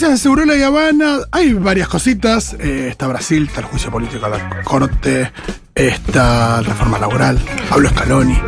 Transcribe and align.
noticias 0.00 0.18
de 0.18 0.22
Segurola 0.22 0.56
y 0.56 0.62
Habana. 0.62 1.18
Hay 1.30 1.52
varias 1.52 1.86
cositas. 1.86 2.56
Eh, 2.58 2.88
está 2.88 3.06
Brasil, 3.06 3.44
está 3.46 3.60
el 3.60 3.66
juicio 3.66 3.90
político 3.90 4.24
a 4.24 4.30
la 4.30 4.62
corte, 4.62 5.30
está 5.74 6.62
la 6.62 6.68
reforma 6.70 6.98
laboral, 6.98 7.38
Pablo 7.68 7.90
Scaloni. 7.90 8.40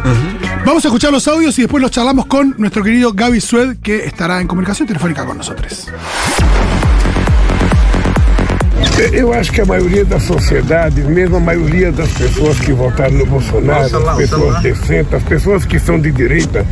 Vamos 0.65 0.83
a 0.83 0.89
escuchar 0.89 1.13
los 1.13 1.29
audios 1.29 1.59
y 1.59 1.63
después 1.63 1.83
los 1.83 1.91
charlamos 1.91 2.25
con 2.25 2.55
nuestro 2.57 2.83
querido 2.83 3.13
Gaby 3.13 3.43
Sued, 3.43 3.77
que 3.83 4.07
estará 4.07 4.41
en 4.41 4.49
comunicación 4.49 4.89
telefónica 4.89 5.27
con 5.27 5.37
nosotros. 5.37 5.89
Eu 9.13 9.33
acho 9.33 9.53
que 9.53 9.61
a 9.61 9.65
maioria 9.65 10.05
da 10.05 10.21
sociedade, 10.21 11.03
mesmo 11.03 11.37
a 11.37 11.41
maioria 11.41 11.91
das 11.91 12.11
pessoas 12.13 12.59
que 12.61 12.73
votaram 12.73 13.15
no 13.15 13.27
Bolsonaro, 13.27 14.09
as 14.09 14.17
pessoas 14.17 14.63
decentes, 14.63 15.15
as 15.15 15.23
pessoas 15.23 15.65
que 15.65 15.79
são 15.79 15.99
de 15.99 16.11
direita, 16.11 16.65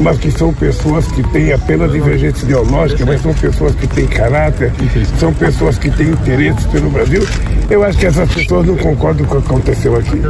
mas 0.00 0.18
que 0.18 0.30
são 0.30 0.52
pessoas 0.52 1.06
que 1.08 1.22
têm 1.30 1.52
apenas 1.52 1.92
divergência 1.92 2.44
ideológica, 2.44 3.04
mas 3.06 3.22
são 3.22 3.32
pessoas 3.34 3.74
que 3.74 3.86
têm 3.86 4.06
caráter, 4.06 4.72
são 5.18 5.32
pessoas 5.32 5.78
que 5.78 5.90
têm 5.90 6.08
interesses 6.08 6.66
pelo 6.66 6.90
Brasil, 6.90 7.26
eu 7.70 7.84
acho 7.84 7.98
que 7.98 8.06
essas 8.06 8.32
pessoas 8.32 8.66
não 8.66 8.76
concordam 8.76 9.26
com 9.26 9.38
o 9.38 9.42
que 9.42 9.48
aconteceu 9.48 9.96
aqui. 9.96 10.20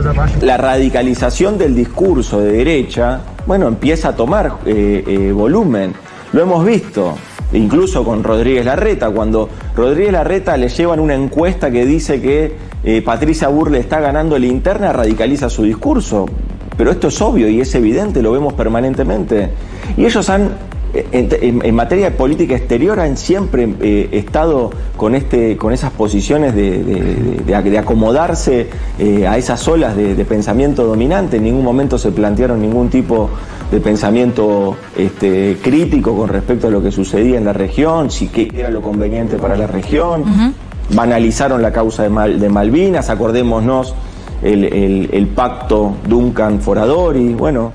La 0.42 0.56
radicalización 0.56 1.56
del 1.56 1.74
discurso 1.74 2.40
de 2.40 2.52
derecha, 2.52 3.20
bueno, 3.46 3.68
empieza 3.68 4.10
a 4.10 4.12
tomar 4.12 4.58
eh, 4.66 5.04
eh, 5.06 5.32
volumen. 5.32 5.94
Lo 6.32 6.42
hemos 6.42 6.64
visto, 6.64 7.16
incluso 7.52 8.04
con 8.04 8.22
Rodríguez 8.22 8.64
Larreta, 8.64 9.10
cuando 9.10 9.48
Rodríguez 9.74 10.12
Larreta 10.12 10.56
le 10.56 10.68
llevan 10.68 11.00
una 11.00 11.14
encuesta 11.14 11.70
que 11.70 11.86
dice 11.86 12.20
que 12.20 12.52
eh, 12.84 13.02
Patricia 13.02 13.48
Burle 13.48 13.78
está 13.78 14.00
ganando 14.00 14.38
la 14.38 14.46
interna, 14.46 14.92
radicaliza 14.92 15.48
su 15.48 15.62
discurso. 15.62 16.26
Pero 16.76 16.92
esto 16.92 17.08
es 17.08 17.20
obvio 17.20 17.48
y 17.48 17.60
es 17.60 17.74
evidente, 17.74 18.22
lo 18.22 18.30
vemos 18.30 18.52
permanentemente. 18.54 19.50
Y 19.96 20.04
ellos 20.04 20.30
han, 20.30 20.50
en, 20.94 21.28
en- 21.40 21.64
en 21.64 21.74
materia 21.74 22.06
de 22.10 22.16
política 22.16 22.56
exterior, 22.56 22.98
han 23.00 23.16
siempre 23.16 23.68
eh, 23.80 24.08
estado 24.12 24.70
con, 24.96 25.14
este, 25.14 25.56
con 25.56 25.72
esas 25.72 25.90
posiciones 25.92 26.54
de, 26.54 26.82
de- 26.82 27.42
de- 27.44 27.62
de 27.70 27.78
acomodarse 27.78 28.68
eh, 28.98 29.26
a 29.26 29.36
esas 29.36 29.66
olas 29.68 29.96
de, 29.96 30.14
pensamiento 30.24 30.84
dominante. 30.86 31.36
En 31.38 31.44
ningún 31.44 31.64
momento 31.64 31.98
se 31.98 32.10
plantearon 32.10 32.60
ningún 32.60 32.88
tipo 32.88 33.28
de 33.70 33.80
pensamiento 33.80 34.76
este, 34.96 35.58
crítico 35.62 36.16
con 36.16 36.28
respecto 36.28 36.68
a 36.68 36.70
lo 36.70 36.82
que 36.82 36.90
sucedía 36.90 37.36
en 37.38 37.44
la 37.44 37.52
región, 37.52 38.10
si 38.10 38.28
qué 38.28 38.50
era 38.54 38.70
lo 38.70 38.80
conveniente 38.82 39.36
para 39.36 39.56
la 39.56 39.66
región. 39.66 40.24
Banalizaron 40.94 41.60
la 41.60 41.70
causa 41.70 42.02
de, 42.04 42.08
Mal- 42.08 42.40
de 42.40 42.48
Malvinas, 42.48 43.10
acordémonos 43.10 43.94
el, 44.42 44.64
el- 44.64 45.08
el 45.12 45.26
pacto 45.26 45.94
Duncan-Foradori, 46.08 47.34
bueno. 47.34 47.72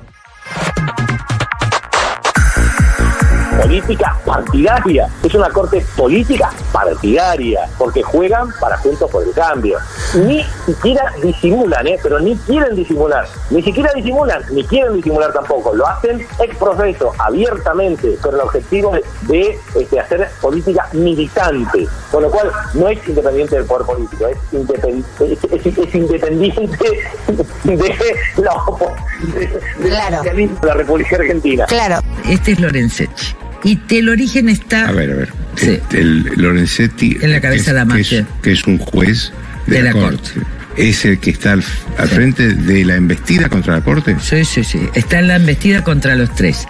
Política 3.74 4.16
partidaria. 4.24 5.08
Es 5.24 5.34
una 5.34 5.50
corte 5.50 5.84
política 5.98 6.52
partidaria, 6.72 7.62
porque 7.80 8.04
juegan 8.04 8.50
para 8.60 8.78
Juntos 8.78 9.10
por 9.10 9.24
el 9.24 9.32
Cambio. 9.34 9.80
Ni 10.14 10.44
siquiera 10.68 11.12
disimulan, 11.24 11.88
¿eh? 11.88 11.98
pero 12.04 12.20
ni 12.20 12.36
quieren 12.38 12.76
disimular. 12.76 13.26
Ni 13.50 13.64
siquiera 13.64 13.92
disimulan, 13.96 14.44
ni 14.52 14.64
quieren 14.66 14.94
disimular 14.94 15.34
tampoco. 15.34 15.74
Lo 15.74 15.88
hacen 15.88 16.24
ex 16.40 16.56
profeso, 16.58 17.14
abiertamente, 17.18 18.16
con 18.22 18.36
el 18.36 18.42
objetivo 18.42 18.92
de, 18.92 19.04
de, 19.24 19.60
este, 19.80 20.00
hacer 20.00 20.30
política 20.40 20.88
militante. 20.94 21.88
Con 22.12 22.22
lo 22.24 22.30
cual, 22.30 22.52
no 22.76 22.88
es 22.90 23.00
independiente 23.08 23.56
del 23.56 23.66
poder 23.66 23.88
político, 23.88 24.28
es, 24.28 24.38
independ- 24.52 25.04
es- 25.20 25.66
es- 25.66 25.78
es 25.80 25.96
independiente 25.96 26.78
de 27.64 27.76
la, 28.38 28.54
de- 29.34 29.62
Claro. 29.82 30.22
la 30.62 30.74
República 30.76 31.16
Argentina. 31.16 31.66
Claro. 31.66 32.00
Este 32.30 32.52
es 32.52 32.60
Lorenzetti. 32.60 33.36
Y 33.64 33.80
el 33.90 34.10
origen 34.10 34.50
está 34.50 34.88
A 34.88 34.92
ver, 34.92 35.12
a 35.12 35.16
ver. 35.16 35.30
Sí. 35.56 35.80
El 35.92 36.24
Lorenzetti. 36.36 37.18
En 37.22 37.32
la 37.32 37.42
cabeza 37.42 37.74
de 37.74 37.86
la 37.86 37.94
que 37.94 38.02
es, 38.02 38.12
mafia. 38.12 38.28
que 38.42 38.52
es 38.52 38.64
un 38.66 38.78
juez 38.78 39.32
de, 39.68 39.78
De 39.78 39.84
la, 39.84 39.94
la 39.94 40.00
corte. 40.00 40.32
Es 40.76 41.06
el 41.06 41.20
que 41.20 41.30
está 41.30 41.54
al, 41.54 41.64
al 41.98 42.10
frente 42.10 42.56
de 42.56 42.84
la 42.84 42.96
embestida 42.96 43.48
contra 43.48 43.76
la 43.76 43.82
corte. 43.82 44.16
Sí, 44.20 44.44
sí, 44.44 44.64
sí. 44.64 44.80
Está 44.96 45.20
en 45.20 45.28
la 45.28 45.36
embestida 45.36 45.84
contra 45.84 46.16
los 46.16 46.34
tres. 46.34 46.66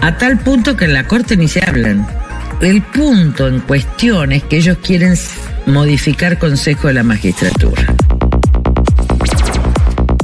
A 0.00 0.18
tal 0.18 0.38
punto 0.38 0.76
que 0.76 0.84
en 0.84 0.92
la 0.92 1.06
corte 1.06 1.36
ni 1.36 1.48
se 1.48 1.64
hablan. 1.64 2.06
El 2.60 2.82
punto 2.82 3.48
en 3.48 3.60
cuestión 3.60 4.32
es 4.32 4.42
que 4.44 4.58
ellos 4.58 4.78
quieren 4.82 5.14
modificar 5.66 6.38
Consejo 6.38 6.88
de 6.88 6.94
la 6.94 7.02
Magistratura. 7.02 7.95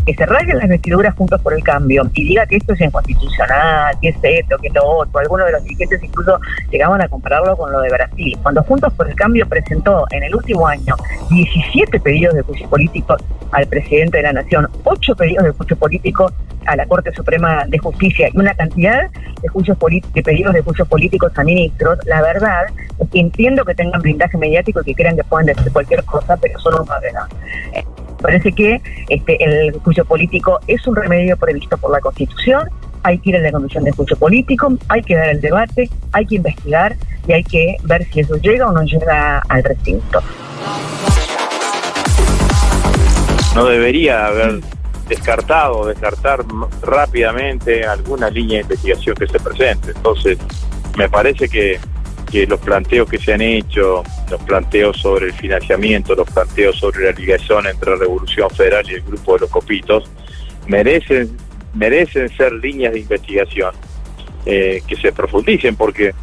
Que 0.05 0.15
se 0.15 0.27
rasguen 0.27 0.59
las 0.59 0.69
vestiduras 0.69 1.15
juntos 1.15 1.41
por 1.41 1.55
el 1.55 1.63
cambio 1.63 2.09
y 2.15 2.25
diga 2.29 2.47
que 2.47 2.57
esto 2.57 2.73
es 2.73 2.81
inconstitucional, 2.81 3.97
que 4.01 4.09
es 4.09 4.17
esto, 4.23 4.57
que 4.59 4.69
es 4.69 4.75
lo 4.75 4.85
otro. 4.85 5.21
Algunos 5.21 5.47
de 5.47 5.53
los 5.53 5.63
dirigentes 5.63 6.03
incluso 6.03 6.39
llegaban 6.71 7.01
a 7.01 7.09
compararlo 7.09 7.57
con 7.57 7.73
lo 7.73 7.81
de 7.81 7.91
Brasil. 7.91 8.39
Cuando 8.43 8.63
Juntos 8.65 8.93
por 8.95 9.09
el 9.09 9.15
Cambio 9.15 9.49
presentó 9.49 10.07
en 10.11 10.23
el 10.25 10.35
último 10.35 10.67
año 10.67 10.95
17 11.31 12.01
pedidos 12.01 12.35
de 12.35 12.43
juicio 12.43 12.69
político 12.69 13.17
al 13.53 13.67
presidente 13.67 14.19
de 14.19 14.23
la 14.25 14.33
Nación, 14.33 14.69
8 14.85 15.15
pedidos 15.17 15.45
de 15.45 15.51
juicio 15.51 15.77
político 15.77 16.33
a 16.67 16.77
la 16.77 16.87
Corte 16.87 17.13
Suprema 17.13 17.65
de 17.69 17.79
Justicia 17.79 18.29
y 18.33 18.39
una 18.39 18.55
cantidad 18.55 19.11
de 19.11 19.49
juicios 19.49 19.77
de 20.15 20.23
pedidos 20.23 20.55
de 20.55 20.63
juicios 20.63 20.89
políticos 20.89 21.33
a 21.37 21.45
ministros, 21.45 21.99
la 22.07 22.23
verdad 22.23 22.67
es 22.99 23.09
que 23.11 23.21
entiendo 23.21 23.65
que 23.65 23.75
tengan 23.75 24.01
blindaje 24.01 24.39
mediático 24.39 24.81
y 24.81 24.85
que 24.85 24.95
crean 24.95 25.17
que 25.17 25.25
pueden 25.25 25.47
decir 25.47 25.73
cualquier 25.73 26.05
cosa, 26.05 26.37
pero 26.37 26.59
son 26.61 26.81
un 26.81 26.87
padrón. 26.87 27.29
Parece 28.23 28.53
que 28.53 28.81
este, 29.09 29.37
el 29.45 29.73
juicio 29.81 30.05
político 30.05 30.61
es 30.67 30.87
un 30.87 30.97
remedio 30.97 31.37
previsto 31.37 31.77
por 31.77 31.91
la 31.91 32.01
Constitución, 32.01 32.69
hay 33.03 33.19
que 33.19 33.31
ir 33.31 33.37
a 33.37 33.41
la 33.41 33.51
comisión 33.53 33.83
de 33.85 33.91
juicio 33.91 34.17
político, 34.17 34.73
hay 34.89 35.03
que 35.03 35.17
dar 35.17 35.29
el 35.31 35.41
debate, 35.41 35.91
hay 36.13 36.25
que 36.27 36.37
investigar 36.37 36.97
y 37.27 37.33
hay 37.33 37.43
que 37.45 37.77
ver 37.83 38.05
si 38.13 38.21
eso 38.21 38.37
llega 38.37 38.69
o 38.69 38.73
no 38.73 38.83
llega 38.85 39.41
al 39.49 39.65
recinto. 39.65 40.21
no 43.55 43.67
debería 43.67 44.27
haber 44.27 44.61
descartado, 45.09 45.87
descartar 45.87 46.41
m- 46.49 46.67
rápidamente 46.81 47.85
alguna 47.85 48.31
línea 48.31 48.59
de 48.59 48.63
investigación 48.63 49.15
que 49.17 49.27
se 49.27 49.39
presente. 49.39 49.93
Entonces, 49.95 50.39
me 50.97 51.09
parece 51.09 51.49
que, 51.49 51.79
que 52.33 52.47
los 52.47 52.59
planteos 52.61 53.11
que 53.11 53.19
se 53.19 53.35
han 53.35 53.43
hecho, 53.43 54.03
los 54.31 54.43
planteos 54.45 54.97
sobre 54.97 55.27
el 55.27 55.33
financiamiento, 55.35 56.15
los 56.15 56.29
planteos 56.31 56.79
sobre 56.79 57.05
la 57.05 57.13
ligación 57.13 57.67
entre 57.67 57.91
la 57.91 57.97
Revolución 57.99 58.49
Federal 58.49 58.91
y 58.91 58.95
el 58.95 59.03
grupo 59.03 59.35
de 59.35 59.41
los 59.41 59.51
copitos, 59.51 60.11
merecen, 60.67 61.37
merecen 61.75 62.35
ser 62.35 62.55
líneas 62.55 62.95
de 62.95 63.01
investigación 63.01 63.75
eh, 64.47 64.83
que 64.89 64.97
se 64.97 65.13
profundicen, 65.13 65.77
porque 65.77 66.15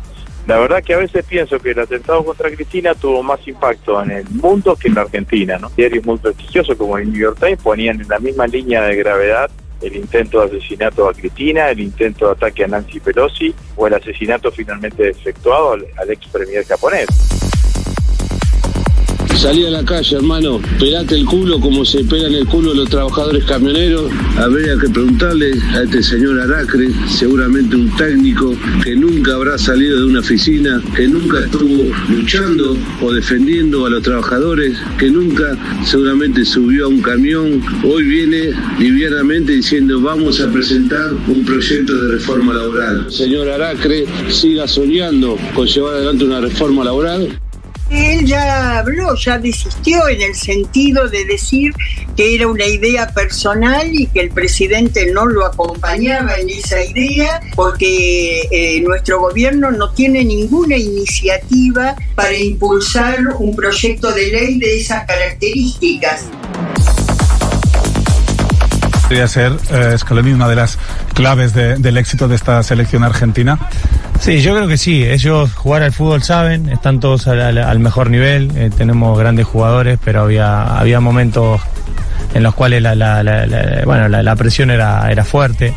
la 0.47 0.57
verdad 0.57 0.83
que 0.83 0.95
a 0.95 0.97
veces 0.97 1.23
pienso 1.25 1.59
que 1.59 1.71
el 1.71 1.79
atentado 1.79 2.25
contra 2.25 2.49
Cristina 2.49 2.95
tuvo 2.95 3.21
más 3.21 3.47
impacto 3.47 4.01
en 4.01 4.09
el 4.09 4.29
mundo 4.31 4.75
que 4.75 4.87
en 4.87 4.95
la 4.95 5.01
Argentina, 5.01 5.59
¿no? 5.59 5.69
Diarios 5.69 6.03
muy 6.07 6.17
prestigiosos 6.17 6.75
como 6.75 6.97
el 6.97 7.11
New 7.11 7.21
York 7.21 7.37
Times 7.39 7.61
ponían 7.61 8.01
en 8.01 8.07
la 8.07 8.17
misma 8.17 8.47
línea 8.47 8.81
de 8.81 8.95
gravedad 8.95 9.51
el 9.81 9.95
intento 9.95 10.39
de 10.39 10.57
asesinato 10.57 11.07
a 11.07 11.13
Cristina, 11.13 11.69
el 11.69 11.79
intento 11.79 12.25
de 12.27 12.31
ataque 12.33 12.63
a 12.63 12.67
Nancy 12.67 12.99
Pelosi 12.99 13.53
o 13.75 13.87
el 13.87 13.93
asesinato 13.93 14.51
finalmente 14.51 15.09
efectuado 15.09 15.73
al, 15.73 16.09
ex 16.09 16.27
premier 16.27 16.65
japonés. 16.65 17.07
Salí 19.39 19.65
a 19.65 19.69
la 19.69 19.85
calle, 19.85 20.17
hermano, 20.17 20.59
pelate 20.77 21.15
el 21.15 21.23
culo 21.23 21.61
como 21.61 21.85
se 21.85 22.03
pelan 22.03 22.33
el 22.33 22.45
culo 22.45 22.73
los 22.73 22.89
trabajadores 22.89 23.45
camioneros. 23.45 24.11
Habría 24.35 24.77
que 24.77 24.89
preguntarle 24.89 25.53
a 25.71 25.83
este 25.83 26.03
señor 26.03 26.41
Aracre, 26.41 26.89
seguramente 27.07 27.77
un 27.77 27.89
técnico 27.95 28.53
que 28.83 28.97
nunca 28.97 29.35
habrá 29.35 29.57
salido 29.57 29.97
de 29.97 30.05
una 30.07 30.19
oficina, 30.19 30.83
que 30.93 31.07
nunca 31.07 31.39
estuvo 31.39 31.85
luchando 32.09 32.75
o 33.01 33.13
defendiendo 33.13 33.85
a 33.85 33.89
los 33.91 34.03
trabajadores, 34.03 34.77
que 34.97 35.09
nunca 35.09 35.57
seguramente 35.85 36.43
subió 36.43 36.87
a 36.87 36.89
un 36.89 37.01
camión. 37.01 37.63
Hoy 37.85 38.03
viene 38.03 38.51
livianamente 38.77 39.53
diciendo 39.53 40.01
vamos 40.01 40.41
a 40.41 40.51
presentar 40.51 41.13
un 41.13 41.45
proyecto 41.45 41.95
de 41.95 42.15
reforma 42.15 42.53
laboral. 42.53 43.09
Señor 43.09 43.47
Aracre, 43.47 44.03
siga 44.27 44.67
soñando 44.67 45.37
con 45.55 45.65
llevar 45.65 45.93
adelante 45.93 46.25
una 46.25 46.41
reforma 46.41 46.83
laboral. 46.83 47.39
Él 47.89 48.25
ya 48.25 48.79
habló, 48.79 49.15
ya 49.15 49.39
desistió 49.39 50.07
en 50.07 50.21
el 50.21 50.35
sentido 50.35 51.07
de 51.09 51.25
decir 51.25 51.73
que 52.15 52.35
era 52.35 52.47
una 52.47 52.65
idea 52.65 53.07
personal 53.07 53.89
y 53.91 54.07
que 54.07 54.21
el 54.21 54.31
presidente 54.31 55.11
no 55.11 55.25
lo 55.25 55.45
acompañaba 55.45 56.35
en 56.35 56.49
esa 56.49 56.83
idea 56.83 57.39
porque 57.55 58.41
eh, 58.51 58.81
nuestro 58.81 59.19
gobierno 59.19 59.71
no 59.71 59.91
tiene 59.93 60.23
ninguna 60.23 60.77
iniciativa 60.77 61.95
para 62.15 62.37
impulsar 62.37 63.19
un 63.39 63.55
proyecto 63.55 64.11
de 64.11 64.27
ley 64.27 64.59
de 64.59 64.79
esas 64.79 65.05
características. 65.05 66.25
Podría 69.09 69.27
ser, 69.27 69.53
eh, 69.71 69.95
Scaloni, 69.97 70.33
una 70.33 70.47
de 70.47 70.55
las 70.55 70.77
claves 71.15 71.55
de- 71.55 71.77
del 71.77 71.97
éxito 71.97 72.27
de 72.27 72.35
esta 72.35 72.61
selección 72.61 73.03
argentina. 73.03 73.57
Sí, 74.19 74.39
yo 74.41 74.53
creo 74.55 74.67
que 74.67 74.77
sí. 74.77 75.03
Ellos 75.03 75.51
jugar 75.55 75.81
al 75.81 75.91
fútbol 75.91 76.21
saben, 76.21 76.69
están 76.69 76.99
todos 76.99 77.27
al, 77.27 77.79
mejor 77.79 78.11
nivel. 78.11 78.51
eh, 78.55 78.69
tenemos 78.77 79.17
grandes 79.17 79.47
jugadores, 79.47 79.97
pero 80.05 80.21
había, 80.21 80.77
había 80.77 80.99
momentos 80.99 81.59
en 82.35 82.43
los 82.43 82.53
cuales 82.53 82.83
la, 82.83 82.93
la- 82.93 83.23
la- 83.23 83.47
la- 83.47 83.81
bueno, 83.83 84.07
la, 84.09 84.21
la 84.21 84.35
presión 84.35 84.69
era, 84.69 85.11
era 85.11 85.25
fuerte. 85.25 85.73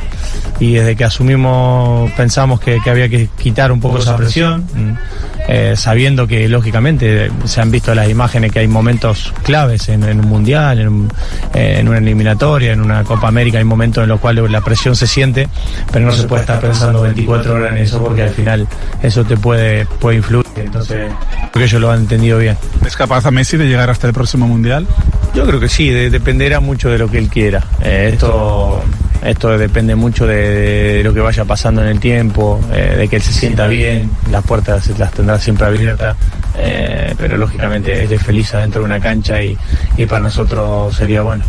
Y 0.60 0.74
desde 0.74 0.94
que 0.94 1.04
asumimos 1.04 2.10
pensamos 2.12 2.60
que, 2.60 2.80
que 2.84 2.90
había 2.90 3.08
que 3.08 3.30
quitar 3.38 3.72
un 3.72 3.80
poco 3.80 3.96
esa 3.98 4.14
presión, 4.14 4.66
mm, 4.74 5.31
eh, 5.48 5.74
sabiendo 5.76 6.26
que 6.26 6.48
lógicamente 6.48 7.30
se 7.44 7.60
han 7.60 7.70
visto 7.70 7.94
las 7.94 8.08
imágenes 8.08 8.52
que 8.52 8.60
hay 8.60 8.68
momentos 8.68 9.32
claves 9.42 9.88
en, 9.88 10.04
en 10.04 10.20
un 10.20 10.28
mundial, 10.28 10.78
en, 10.80 10.88
un- 10.88 11.12
eh, 11.54 11.76
en 11.78 11.88
una 11.88 11.98
eliminatoria, 11.98 12.72
en 12.72 12.80
una 12.80 13.04
Copa 13.04 13.28
América, 13.28 13.58
hay 13.58 13.64
momentos 13.64 14.02
en 14.02 14.08
los 14.08 14.20
cuales 14.20 14.50
la 14.50 14.60
presión 14.60 14.94
se 14.96 15.06
siente, 15.06 15.48
pero 15.92 16.06
no 16.06 16.12
se 16.12 16.24
puede 16.28 16.42
estar 16.42 16.60
pensando 16.60 17.02
24 17.02 17.54
horas 17.54 17.72
en 17.72 17.78
eso 17.78 18.02
porque 18.02 18.22
al 18.22 18.30
final 18.30 18.66
eso 19.02 19.24
te 19.24 19.36
puede, 19.36 19.86
puede 19.86 20.18
influir. 20.18 20.46
Entonces, 20.56 21.10
creo 21.30 21.50
que 21.52 21.64
ellos 21.64 21.80
lo 21.80 21.90
han 21.90 22.00
entendido 22.00 22.38
bien. 22.38 22.56
¿Es 22.86 22.96
capaz 22.96 23.26
a 23.26 23.30
Messi 23.30 23.56
de 23.56 23.66
llegar 23.66 23.90
hasta 23.90 24.06
el 24.06 24.12
próximo 24.12 24.46
mundial? 24.46 24.86
Yo 25.34 25.44
creo 25.46 25.58
que 25.60 25.68
sí, 25.68 25.88
de- 25.90 26.10
dependerá 26.10 26.60
mucho 26.60 26.88
de 26.90 26.98
lo 26.98 27.08
que 27.10 27.18
él 27.18 27.28
quiera. 27.28 27.62
Eh, 27.82 28.10
esto, 28.12 28.82
esto 29.24 29.56
depende 29.56 29.94
mucho 29.94 30.26
de, 30.26 31.00
lo 31.04 31.14
que 31.14 31.20
vaya 31.20 31.44
pasando 31.44 31.82
en 31.82 31.88
el 31.88 32.00
tiempo, 32.00 32.60
eh, 32.72 32.96
de 32.98 33.08
que 33.08 33.16
él 33.16 33.22
se 33.22 33.32
sienta 33.32 33.66
bien, 33.68 34.10
las 34.30 34.44
puertas 34.44 34.86
las 34.98 35.12
tendrá 35.12 35.38
siempre 35.38 35.66
abiertas, 35.66 36.16
eh, 36.58 37.14
pero 37.18 37.36
lógicamente 37.36 38.04
es 38.04 38.22
feliz 38.22 38.52
adentro 38.54 38.80
de 38.80 38.86
una 38.86 39.00
cancha 39.00 39.42
y, 39.42 39.56
y 39.96 40.06
para 40.06 40.22
nosotros 40.22 40.96
sería 40.96 41.22
bueno. 41.22 41.44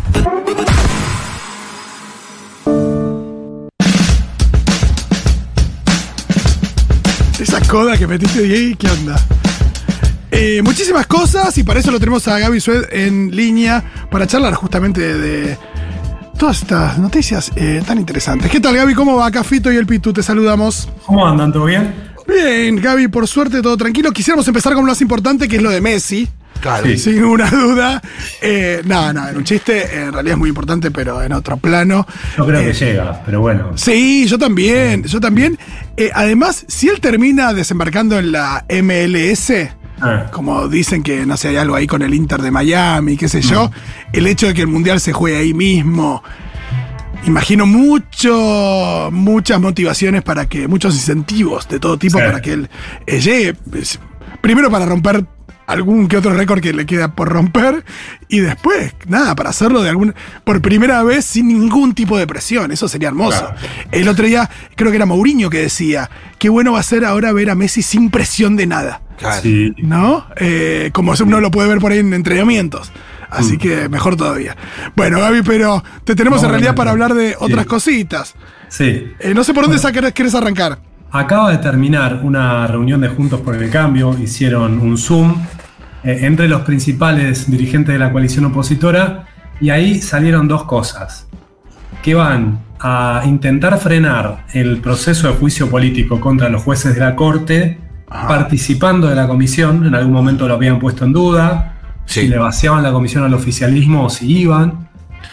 Esa 7.40 7.60
coda 7.68 7.98
que 7.98 8.08
metiste 8.08 8.42
Diego, 8.44 8.78
¿qué 8.80 8.88
onda? 8.90 9.16
Eh, 10.36 10.62
muchísimas 10.64 11.06
cosas 11.06 11.56
y 11.60 11.64
para 11.64 11.80
eso 11.80 11.92
lo 11.92 12.00
tenemos 12.00 12.28
a 12.28 12.40
Gaby 12.40 12.60
Sued 12.60 12.86
en 12.92 13.36
línea 13.36 13.84
para 14.10 14.26
charlar 14.26 14.56
justamente 14.56 15.00
de 15.00 15.58
todas 16.38 16.62
estas 16.62 16.98
noticias 17.00 17.52
eh, 17.56 17.82
tan 17.86 17.98
interesantes. 18.00 18.50
¿Qué 18.52 18.60
tal 18.60 18.76
Gaby? 18.76 18.94
¿Cómo 18.94 19.16
va? 19.18 19.28
Acá 19.28 19.44
Fito 19.44 19.72
y 19.72 19.76
el 19.78 19.86
Pitu, 19.86 20.14
te 20.14 20.24
saludamos. 20.24 20.90
¿Cómo 21.06 21.26
andan? 21.28 21.52
¿Todo 21.52 21.66
bien? 21.66 21.94
Bien, 22.28 22.76
Gaby, 22.78 23.08
por 23.10 23.28
suerte 23.28 23.62
todo 23.62 23.76
tranquilo. 23.78 24.12
Quisiéramos 24.12 24.48
empezar 24.48 24.74
con 24.74 24.86
lo 24.86 24.92
más 24.92 25.02
importante 25.02 25.48
que 25.48 25.58
es 25.58 25.62
lo 25.62 25.70
de 25.70 25.82
Messi. 25.82 26.28
Claro. 26.62 26.86
Sí. 26.86 26.98
Sin 26.98 27.16
ninguna 27.22 27.50
duda. 27.52 28.02
Eh, 28.42 28.82
no, 28.86 29.12
no, 29.12 29.28
en 29.28 29.36
un 29.36 29.44
chiste, 29.44 29.82
en 30.04 30.14
realidad 30.14 30.34
es 30.36 30.38
muy 30.40 30.48
importante, 30.50 30.92
pero 30.92 31.22
en 31.22 31.34
otro 31.34 31.58
plano. 31.58 32.08
No 32.38 32.46
creo 32.46 32.62
Eh, 32.62 32.68
que 32.68 32.74
llega, 32.74 33.22
pero 33.26 33.42
bueno. 33.42 33.72
Sí, 33.76 34.26
yo 34.28 34.38
también, 34.40 35.04
yo 35.04 35.20
también. 35.20 35.60
Eh, 35.98 36.10
además, 36.14 36.64
si 36.70 36.88
él 36.88 37.02
termina 37.02 37.54
desembarcando 37.54 38.18
en 38.18 38.32
la 38.32 38.64
MLS, 38.70 39.52
Ah. 40.04 40.26
como 40.32 40.68
dicen 40.68 41.02
que 41.04 41.26
no 41.26 41.38
sé, 41.38 41.48
hay 41.50 41.56
algo 41.58 41.76
ahí 41.76 41.88
con 41.88 42.02
el 42.02 42.14
Inter 42.14 42.42
de 42.42 42.52
Miami, 42.52 43.16
qué 43.18 43.30
sé 43.30 43.42
yo, 43.42 43.72
el 44.12 44.28
hecho 44.28 44.48
de 44.48 44.54
que 44.54 44.62
el 44.62 44.68
Mundial 44.68 45.00
se 45.00 45.14
juegue 45.14 45.38
ahí 45.38 45.54
mismo, 45.54 46.22
imagino 47.26 47.66
mucho, 47.66 49.10
muchas 49.12 49.60
motivaciones 49.62 50.22
para 50.24 50.46
que, 50.48 50.68
muchos 50.68 50.94
incentivos 50.96 51.68
de 51.70 51.80
todo 51.80 51.98
tipo 51.98 52.18
Sí. 52.20 52.24
para 52.26 52.42
que 52.42 52.54
él 52.54 52.70
eh, 53.08 53.20
llegue. 53.20 53.56
Es- 53.74 54.00
Primero 54.42 54.70
para 54.70 54.86
romper 54.86 55.24
algún 55.68 56.08
que 56.08 56.18
otro 56.18 56.34
récord 56.34 56.62
que 56.62 56.74
le 56.74 56.86
queda 56.86 57.14
por 57.16 57.30
romper 57.30 57.84
y 58.28 58.40
después, 58.40 58.94
nada, 59.08 59.36
para 59.36 59.50
hacerlo 59.52 59.82
de 59.82 59.90
algún 59.90 60.14
por 60.44 60.62
primera 60.62 61.04
vez 61.04 61.26
sin 61.26 61.48
ningún 61.48 61.94
tipo 61.94 62.18
de 62.18 62.28
presión, 62.28 62.72
eso 62.72 62.88
sería 62.88 63.08
hermoso. 63.10 63.50
El 63.92 64.08
otro 64.08 64.26
día 64.26 64.50
creo 64.76 64.92
que 64.92 64.98
era 64.98 65.06
Mourinho 65.06 65.50
que 65.50 65.60
decía, 65.60 66.10
qué 66.40 66.50
bueno 66.50 66.74
va 66.74 66.80
a 66.80 66.84
ser 66.84 67.06
ahora 67.06 67.32
ver 67.34 67.50
a 67.50 67.56
Messi 67.56 67.82
sin 67.82 68.10
presión 68.10 68.56
de 68.56 68.68
nada. 68.68 69.02
Sí. 69.42 69.74
¿No? 69.78 70.26
Eh, 70.38 70.90
como 70.94 71.14
uno 71.22 71.40
lo 71.40 71.52
puede 71.52 71.70
ver 71.70 71.80
por 71.80 71.92
ahí 71.92 72.00
en 72.00 72.14
entrenamientos. 72.14 72.92
Así 73.30 73.58
que 73.58 73.90
mejor 73.90 74.16
todavía. 74.16 74.56
Bueno, 74.96 75.20
Gaby, 75.20 75.42
pero 75.42 75.84
te 76.04 76.14
tenemos 76.16 76.44
en 76.44 76.50
realidad 76.50 76.76
para 76.76 76.92
hablar 76.92 77.16
de 77.16 77.30
Sí. 77.30 77.36
otras 77.40 77.66
cositas. 77.66 78.36
Sí. 78.70 79.08
Eh, 79.20 79.34
no 79.34 79.44
sé 79.44 79.54
por 79.54 79.68
dónde 79.68 79.82
querés, 79.92 80.14
querés 80.14 80.36
arrancar. 80.36 80.80
Acaba 81.16 81.52
de 81.52 81.60
terminar 81.60 82.22
una 82.24 82.66
reunión 82.66 83.00
de 83.02 83.08
Juntos 83.08 83.40
por 83.42 83.56
el 83.56 83.70
Cambio, 83.70 84.18
hicieron 84.18 84.80
un 84.80 84.98
Zoom 84.98 85.36
eh, 86.04 86.22
entre 86.22 86.48
los 86.48 86.62
principales 86.62 87.52
dirigentes 87.52 87.94
de 87.94 88.00
la 88.00 88.12
coalición 88.12 88.46
opositora 88.46 89.28
y 89.62 89.70
ahí 89.70 90.02
salieron 90.02 90.48
dos 90.48 90.64
cosas, 90.64 91.28
que 92.02 92.16
van 92.16 92.62
a 92.80 93.22
intentar 93.28 93.78
frenar 93.78 94.48
el 94.54 94.82
proceso 94.82 95.28
de 95.28 95.36
juicio 95.36 95.70
político 95.70 96.20
contra 96.20 96.50
los 96.50 96.64
jueces 96.64 96.96
de 96.96 97.02
la 97.02 97.16
Corte, 97.16 97.78
participando 98.08 99.08
de 99.08 99.14
la 99.14 99.28
comisión, 99.28 99.86
en 99.86 99.94
algún 99.94 100.14
momento 100.14 100.48
lo 100.48 100.56
habían 100.56 100.80
puesto 100.80 101.06
en 101.06 101.14
duda, 101.14 101.76
si 102.06 102.28
le 102.28 102.40
vaciaban 102.40 102.82
la 102.82 102.92
comisión 102.92 103.24
al 103.24 103.36
oficialismo 103.36 104.06
o 104.06 104.10
si 104.10 104.40
iban. 104.40 104.83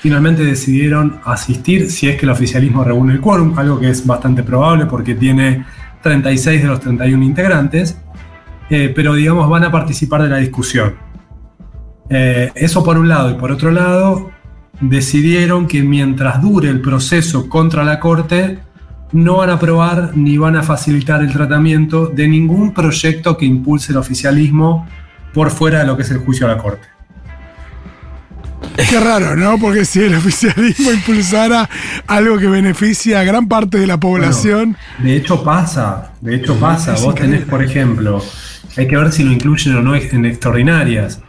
Finalmente 0.00 0.44
decidieron 0.44 1.20
asistir 1.24 1.90
si 1.90 2.08
es 2.08 2.16
que 2.16 2.26
el 2.26 2.30
oficialismo 2.30 2.84
reúne 2.84 3.14
el 3.14 3.20
quórum, 3.20 3.58
algo 3.58 3.78
que 3.78 3.90
es 3.90 4.06
bastante 4.06 4.42
probable 4.42 4.86
porque 4.86 5.14
tiene 5.14 5.64
36 6.02 6.62
de 6.62 6.68
los 6.68 6.80
31 6.80 7.22
integrantes, 7.24 7.98
eh, 8.70 8.92
pero 8.94 9.14
digamos 9.14 9.48
van 9.48 9.64
a 9.64 9.70
participar 9.70 10.22
de 10.22 10.28
la 10.28 10.38
discusión. 10.38 10.94
Eh, 12.08 12.50
eso 12.54 12.82
por 12.82 12.98
un 12.98 13.08
lado, 13.08 13.30
y 13.30 13.34
por 13.34 13.52
otro 13.52 13.70
lado, 13.70 14.30
decidieron 14.80 15.66
que 15.66 15.82
mientras 15.82 16.40
dure 16.40 16.70
el 16.70 16.80
proceso 16.80 17.48
contra 17.48 17.84
la 17.84 18.00
Corte, 18.00 18.58
no 19.12 19.38
van 19.38 19.50
a 19.50 19.54
aprobar 19.54 20.16
ni 20.16 20.38
van 20.38 20.56
a 20.56 20.62
facilitar 20.62 21.20
el 21.22 21.32
tratamiento 21.32 22.06
de 22.06 22.28
ningún 22.28 22.72
proyecto 22.72 23.36
que 23.36 23.44
impulse 23.44 23.92
el 23.92 23.98
oficialismo 23.98 24.86
por 25.34 25.50
fuera 25.50 25.80
de 25.80 25.86
lo 25.86 25.96
que 25.96 26.02
es 26.02 26.10
el 26.10 26.18
juicio 26.18 26.46
a 26.46 26.50
la 26.50 26.58
Corte. 26.58 26.86
Qué 28.88 28.98
raro, 29.00 29.36
¿no? 29.36 29.58
Porque 29.58 29.84
si 29.84 30.00
el 30.00 30.14
oficialismo 30.14 30.90
impulsara 30.92 31.68
algo 32.06 32.38
que 32.38 32.46
beneficia 32.48 33.20
a 33.20 33.24
gran 33.24 33.48
parte 33.48 33.78
de 33.78 33.86
la 33.86 33.98
población. 33.98 34.76
De 34.98 35.16
hecho 35.16 35.42
pasa, 35.44 36.12
de 36.20 36.36
hecho 36.36 36.56
pasa. 36.58 36.94
Es 36.94 37.02
Vos 37.02 37.14
tenés, 37.14 37.42
por 37.44 37.62
ejemplo, 37.62 38.22
hay 38.76 38.88
que 38.88 38.96
ver 38.96 39.12
si 39.12 39.22
lo 39.24 39.32
incluyen 39.32 39.76
o 39.76 39.82
no 39.82 39.94
en 39.94 40.24
extraordinarias. 40.26 41.20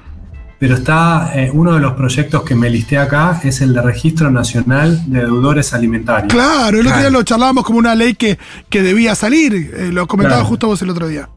Pero 0.59 0.75
está 0.75 1.31
eh, 1.33 1.49
uno 1.51 1.73
de 1.73 1.79
los 1.79 1.93
proyectos 1.93 2.43
que 2.43 2.53
me 2.53 2.69
listé 2.69 2.99
acá, 2.99 3.41
es 3.43 3.61
el 3.61 3.73
de 3.73 3.81
Registro 3.81 4.29
Nacional 4.29 5.01
de 5.07 5.21
Deudores 5.21 5.73
Alimentarios. 5.73 6.31
Claro, 6.31 6.79
el 6.79 6.85
otro 6.85 6.99
día 6.99 7.09
lo 7.09 7.23
charlábamos 7.23 7.63
como 7.65 7.79
una 7.79 7.95
ley 7.95 8.13
que, 8.13 8.37
que 8.69 8.83
debía 8.83 9.15
salir. 9.15 9.53
eh, 9.75 9.89
lo 9.91 10.05
comentaba 10.07 10.35
Claro. 10.41 10.49
justo 10.49 10.67
vos 10.67 10.81
el 10.83 10.91
otro 10.91 11.07
día. 11.07 11.27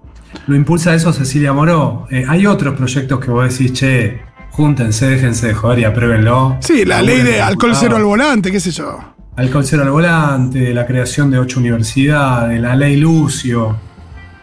Lo 0.46 0.54
impulsa 0.56 0.94
eso 0.94 1.10
Cecilia 1.12 1.54
Moró. 1.54 2.06
Eh, 2.10 2.26
hay 2.28 2.44
otros 2.46 2.74
proyectos 2.76 3.18
que 3.18 3.30
vos 3.30 3.48
decís, 3.48 3.72
che, 3.72 4.20
júntense, 4.54 5.08
déjense 5.08 5.48
de 5.48 5.54
joder 5.54 5.80
y 5.80 5.84
apruébenlo. 5.84 6.56
Sí, 6.60 6.84
la 6.84 7.02
ley 7.02 7.22
de 7.22 7.40
alcohol 7.42 7.72
cero 7.74 7.96
al 7.96 8.04
volante, 8.04 8.52
qué 8.52 8.60
sé 8.60 8.70
yo. 8.70 9.00
Alcohol 9.34 9.64
cero 9.66 9.82
al 9.82 9.90
volante, 9.90 10.72
la 10.72 10.86
creación 10.86 11.28
de 11.32 11.40
ocho 11.40 11.58
universidades, 11.58 12.60
la 12.60 12.76
ley 12.76 12.96
Lucio, 12.96 13.76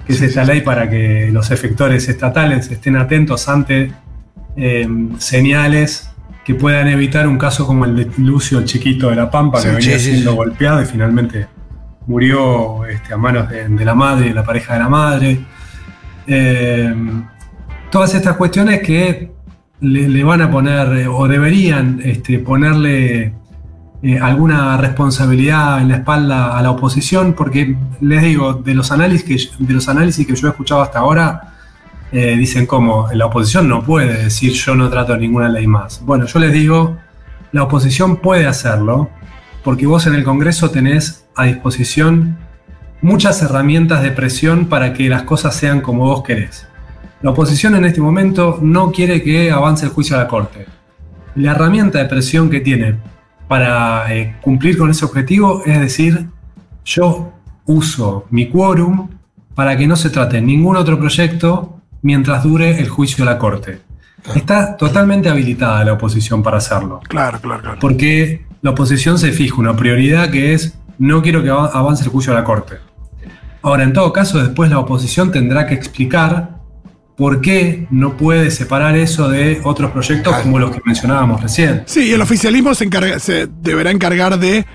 que 0.05 0.11
es 0.11 0.21
esta 0.21 0.43
ley 0.43 0.59
para 0.61 0.89
que 0.89 1.29
los 1.31 1.49
efectores 1.49 2.09
estatales 2.09 2.69
estén 2.69 2.97
atentos 2.97 3.47
ante 3.47 3.93
eh, 4.57 4.85
señales 5.17 6.09
que 6.43 6.55
puedan 6.55 6.89
evitar 6.89 7.25
un 7.25 7.37
caso 7.37 7.65
como 7.65 7.85
el 7.85 7.95
de 7.95 8.11
Lucio, 8.17 8.59
el 8.59 8.65
chiquito 8.65 9.09
de 9.11 9.15
La 9.15 9.31
Pampa, 9.31 9.61
Sí, 9.61 9.69
que 9.69 9.75
venía 9.75 9.97
sí, 9.97 10.11
siendo 10.11 10.31
sí. 10.31 10.35
golpeado 10.35 10.81
y 10.81 10.85
finalmente 10.85 11.47
murió 12.07 12.83
este, 12.85 13.13
a 13.13 13.17
manos 13.17 13.47
de, 13.47 13.69
de 13.69 13.85
la 13.85 13.95
madre, 13.95 14.27
de 14.27 14.33
la 14.33 14.43
pareja 14.43 14.73
de 14.73 14.79
la 14.79 14.89
madre. 14.89 15.39
Eh, 16.27 16.93
todas 17.89 18.13
estas 18.13 18.35
cuestiones 18.35 18.81
que 18.81 19.30
le, 19.81 20.23
van 20.23 20.41
a 20.41 20.51
poner 20.51 20.87
eh, 20.99 21.07
o 21.07 21.27
deberían 21.27 21.99
este, 22.03 22.39
ponerle 22.39 23.33
eh, 24.03 24.19
alguna 24.19 24.77
responsabilidad 24.77 25.81
en 25.81 25.89
la 25.89 25.95
espalda 25.97 26.57
a 26.57 26.61
la 26.61 26.71
oposición, 26.71 27.33
porque 27.33 27.75
les 27.99 28.21
digo, 28.21 28.53
de 28.53 28.73
los 28.73 28.91
análisis 28.91 29.51
que, 29.57 29.63
de 29.63 29.73
los 29.73 29.89
análisis 29.89 30.25
que 30.25 30.35
yo 30.35 30.47
he 30.47 30.51
escuchado 30.51 30.81
hasta 30.81 30.99
ahora, 30.99 31.53
eh, 32.11 32.35
dicen 32.35 32.65
como 32.65 33.07
la 33.13 33.27
oposición 33.27 33.69
no 33.69 33.83
puede 33.83 34.23
decir 34.23 34.51
yo 34.51 34.75
no 34.75 34.89
trato 34.89 35.15
ninguna 35.17 35.49
ley 35.49 35.65
más. 35.65 36.01
Bueno, 36.05 36.25
yo 36.25 36.39
les 36.39 36.53
digo, 36.53 36.97
la 37.51 37.63
oposición 37.63 38.17
puede 38.17 38.47
hacerlo, 38.47 39.09
porque 39.63 39.85
vos 39.85 40.07
en 40.07 40.15
el 40.15 40.23
Congreso 40.23 40.71
tenés 40.71 41.25
a 41.35 41.45
disposición 41.45 42.37
muchas 43.01 43.41
herramientas 43.41 44.03
de 44.03 44.11
presión 44.11 44.65
para 44.65 44.93
que 44.93 45.09
las 45.09 45.23
cosas 45.23 45.55
sean 45.55 45.81
como 45.81 46.05
vos 46.05 46.23
querés. 46.23 46.67
La 47.21 47.31
oposición 47.31 47.75
en 47.75 47.85
este 47.85 48.01
momento 48.01 48.59
no 48.61 48.91
quiere 48.91 49.21
que 49.21 49.51
avance 49.51 49.85
el 49.85 49.91
juicio 49.91 50.15
a 50.15 50.19
la 50.19 50.27
Corte. 50.27 50.65
La 51.35 51.51
herramienta 51.51 51.99
de 51.99 52.05
presión 52.05 52.49
que 52.49 52.59
tiene 52.61 52.95
para 53.47 54.13
eh, 54.13 54.37
cumplir 54.41 54.77
con 54.77 54.89
ese 54.89 55.05
objetivo 55.05 55.61
es 55.65 55.79
decir, 55.79 56.27
yo 56.85 57.33
uso 57.65 58.25
mi 58.31 58.49
quórum 58.49 59.09
para 59.53 59.77
que 59.77 59.85
no 59.87 59.95
se 59.95 60.09
trate 60.09 60.41
ningún 60.41 60.75
otro 60.77 60.97
proyecto 60.97 61.77
mientras 62.01 62.43
dure 62.43 62.79
el 62.79 62.89
juicio 62.89 63.23
a 63.23 63.27
la 63.27 63.37
Corte. 63.37 63.81
Está 64.35 64.75
totalmente 64.77 65.29
habilitada 65.29 65.83
la 65.85 65.93
oposición 65.93 66.41
para 66.43 66.57
hacerlo. 66.57 67.01
Claro, 67.07 67.39
claro, 67.39 67.61
claro. 67.61 67.77
Porque 67.79 68.45
la 68.61 68.71
oposición 68.71 69.17
se 69.19 69.31
fija 69.31 69.55
una 69.57 69.75
prioridad 69.75 70.29
que 70.31 70.53
es 70.53 70.77
no 70.97 71.21
quiero 71.21 71.41
que 71.43 71.49
ava- 71.51 71.71
avance 71.73 72.03
el 72.03 72.09
juicio 72.09 72.31
a 72.33 72.35
la 72.35 72.43
Corte. 72.43 72.75
Ahora, 73.63 73.83
en 73.83 73.93
todo 73.93 74.11
caso, 74.11 74.39
después 74.41 74.69
la 74.71 74.79
oposición 74.79 75.31
tendrá 75.31 75.67
que 75.67 75.73
explicar 75.75 76.50
por 77.21 77.39
qué 77.39 77.85
no 77.91 78.17
puede 78.17 78.49
separar 78.49 78.97
eso 78.97 79.29
de 79.29 79.61
otros 79.63 79.91
proyectos 79.91 80.35
como 80.37 80.57
los 80.57 80.71
que 80.71 80.79
mencionábamos 80.85 81.39
recién. 81.39 81.83
Sí, 81.85 82.05
y 82.09 82.13
el 82.13 82.21
oficialismo 82.21 82.73
se, 82.73 82.89
encarga- 82.89 83.19
se 83.19 83.45
deberá 83.61 83.91
encargar 83.91 84.39
de 84.39 84.65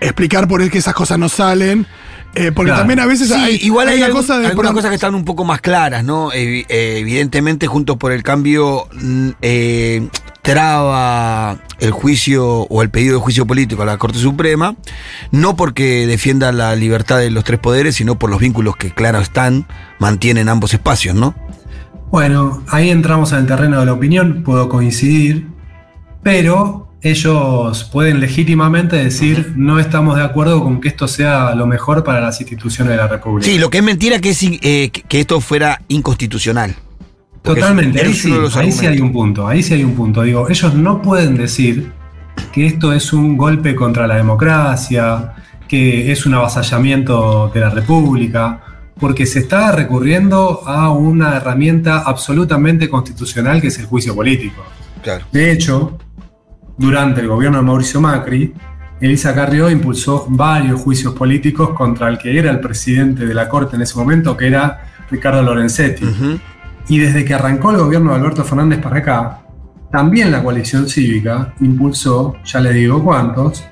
explicar 0.00 0.46
por 0.46 0.70
qué 0.70 0.78
esas 0.78 0.94
cosas 0.94 1.18
no 1.18 1.28
salen. 1.28 1.86
eh, 2.34 2.52
porque 2.54 2.68
Claro. 2.68 2.80
también 2.82 3.00
a 3.00 3.06
veces 3.06 3.28
Sí, 3.28 3.34
hay, 3.34 3.56
igual 3.62 3.88
hay, 3.88 3.96
una 3.96 4.06
algún- 4.06 4.20
cosa 4.20 4.38
de. 4.38 4.46
algunas 4.46 4.72
cosas 4.72 4.90
que 4.90 4.94
están 4.96 5.14
un 5.16 5.24
poco 5.24 5.44
más 5.44 5.60
claras, 5.62 6.04
¿no? 6.04 6.30
Evi- 6.30 6.66
eh, 6.68 6.98
evidentemente, 7.00 7.66
Juntos 7.66 7.96
por 7.96 8.12
el 8.12 8.22
Cambio 8.22 8.86
mm, 8.92 9.30
eh, 9.42 10.06
traba 10.42 11.56
el 11.80 11.90
juicio 11.90 12.46
o 12.46 12.82
el 12.82 12.90
pedido 12.90 13.14
de 13.14 13.20
juicio 13.20 13.46
político 13.46 13.82
a 13.82 13.86
la 13.86 13.96
Corte 13.96 14.18
Suprema, 14.18 14.76
no 15.30 15.56
porque 15.56 16.06
defienda 16.06 16.52
la 16.52 16.76
libertad 16.76 17.18
de 17.18 17.30
los 17.30 17.44
tres 17.44 17.58
poderes, 17.60 17.94
sino 17.96 18.18
por 18.18 18.28
los 18.30 18.40
vínculos 18.40 18.76
que, 18.76 18.90
claro 18.92 19.20
están, 19.20 19.66
mantienen 19.98 20.48
ambos 20.48 20.74
espacios, 20.74 21.14
¿no? 21.14 21.34
Bueno, 22.10 22.62
ahí 22.68 22.90
entramos 22.90 23.32
en 23.32 23.40
el 23.40 23.46
terreno 23.46 23.80
de 23.80 23.86
la 23.86 23.92
opinión, 23.92 24.42
puedo 24.42 24.68
coincidir, 24.68 25.46
pero 26.22 26.88
ellos 27.02 27.84
pueden 27.92 28.18
legítimamente 28.18 28.96
decir 28.96 29.52
no 29.56 29.78
estamos 29.78 30.16
de 30.16 30.22
acuerdo 30.24 30.62
con 30.64 30.80
que 30.80 30.88
esto 30.88 31.06
sea 31.06 31.54
lo 31.54 31.66
mejor 31.66 32.02
para 32.02 32.20
las 32.20 32.40
instituciones 32.40 32.92
de 32.92 32.96
la 32.96 33.08
República. 33.08 33.48
Sí, 33.50 33.58
lo 33.58 33.70
que 33.70 33.78
es 33.78 33.84
mentira 33.84 34.18
que, 34.20 34.30
es, 34.30 34.42
eh, 34.42 34.90
que- 34.90 35.20
esto 35.20 35.40
fuera 35.40 35.82
inconstitucional. 35.88 36.74
Porque 37.42 37.60
Totalmente, 37.60 38.00
ahí 38.00 38.14
sí, 38.14 38.32
ahí 38.56 38.72
sí 38.72 38.86
hay 38.86 39.00
un 39.00 39.12
punto, 39.12 39.46
ahí 39.46 39.62
sí 39.62 39.74
hay 39.74 39.84
un 39.84 39.94
punto. 39.94 40.22
Digo, 40.22 40.48
ellos 40.48 40.74
no 40.74 41.00
pueden 41.00 41.36
decir 41.36 41.92
que 42.52 42.66
esto 42.66 42.92
es 42.92 43.12
un 43.12 43.36
golpe 43.36 43.74
contra 43.76 44.06
la 44.06 44.16
democracia, 44.16 45.34
que 45.68 46.10
es 46.10 46.26
un 46.26 46.34
avasallamiento 46.34 47.50
de 47.54 47.60
la 47.60 47.70
República, 47.70 48.60
porque 48.98 49.26
se 49.26 49.40
está 49.40 49.72
recurriendo 49.72 50.62
a 50.66 50.90
una 50.90 51.36
herramienta 51.36 52.00
absolutamente 52.00 52.88
constitucional 52.88 53.60
que 53.60 53.68
es 53.68 53.78
el 53.78 53.86
juicio 53.86 54.14
político. 54.14 54.62
Claro. 55.02 55.24
De 55.32 55.52
hecho, 55.52 55.98
durante 56.76 57.20
el 57.20 57.28
gobierno 57.28 57.58
de 57.58 57.64
Mauricio 57.64 58.00
Macri, 58.00 58.54
Elisa 59.00 59.34
Carrió 59.34 59.70
impulsó 59.70 60.26
varios 60.28 60.80
juicios 60.80 61.14
políticos 61.14 61.70
contra 61.70 62.08
el 62.08 62.18
que 62.18 62.36
era 62.36 62.50
el 62.50 62.60
presidente 62.60 63.26
de 63.26 63.34
la 63.34 63.48
Corte 63.48 63.76
en 63.76 63.82
ese 63.82 63.96
momento, 63.96 64.36
que 64.36 64.48
era 64.48 64.92
Ricardo 65.10 65.42
Lorenzetti. 65.42 66.04
Y 66.88 66.98
desde 66.98 67.24
que 67.24 67.34
arrancó 67.34 67.70
el 67.70 67.76
gobierno 67.76 68.10
de 68.10 68.16
Alberto 68.16 68.44
Fernández 68.44 68.80
para 68.80 68.98
acá, 68.98 69.40
también 69.92 70.32
la 70.32 70.42
coalición 70.42 70.88
cívica 70.88 71.54
impulsó, 71.60 72.36
ya 72.44 72.60
les 72.60 72.74
digo 72.74 73.02
cuántos, 73.02 73.64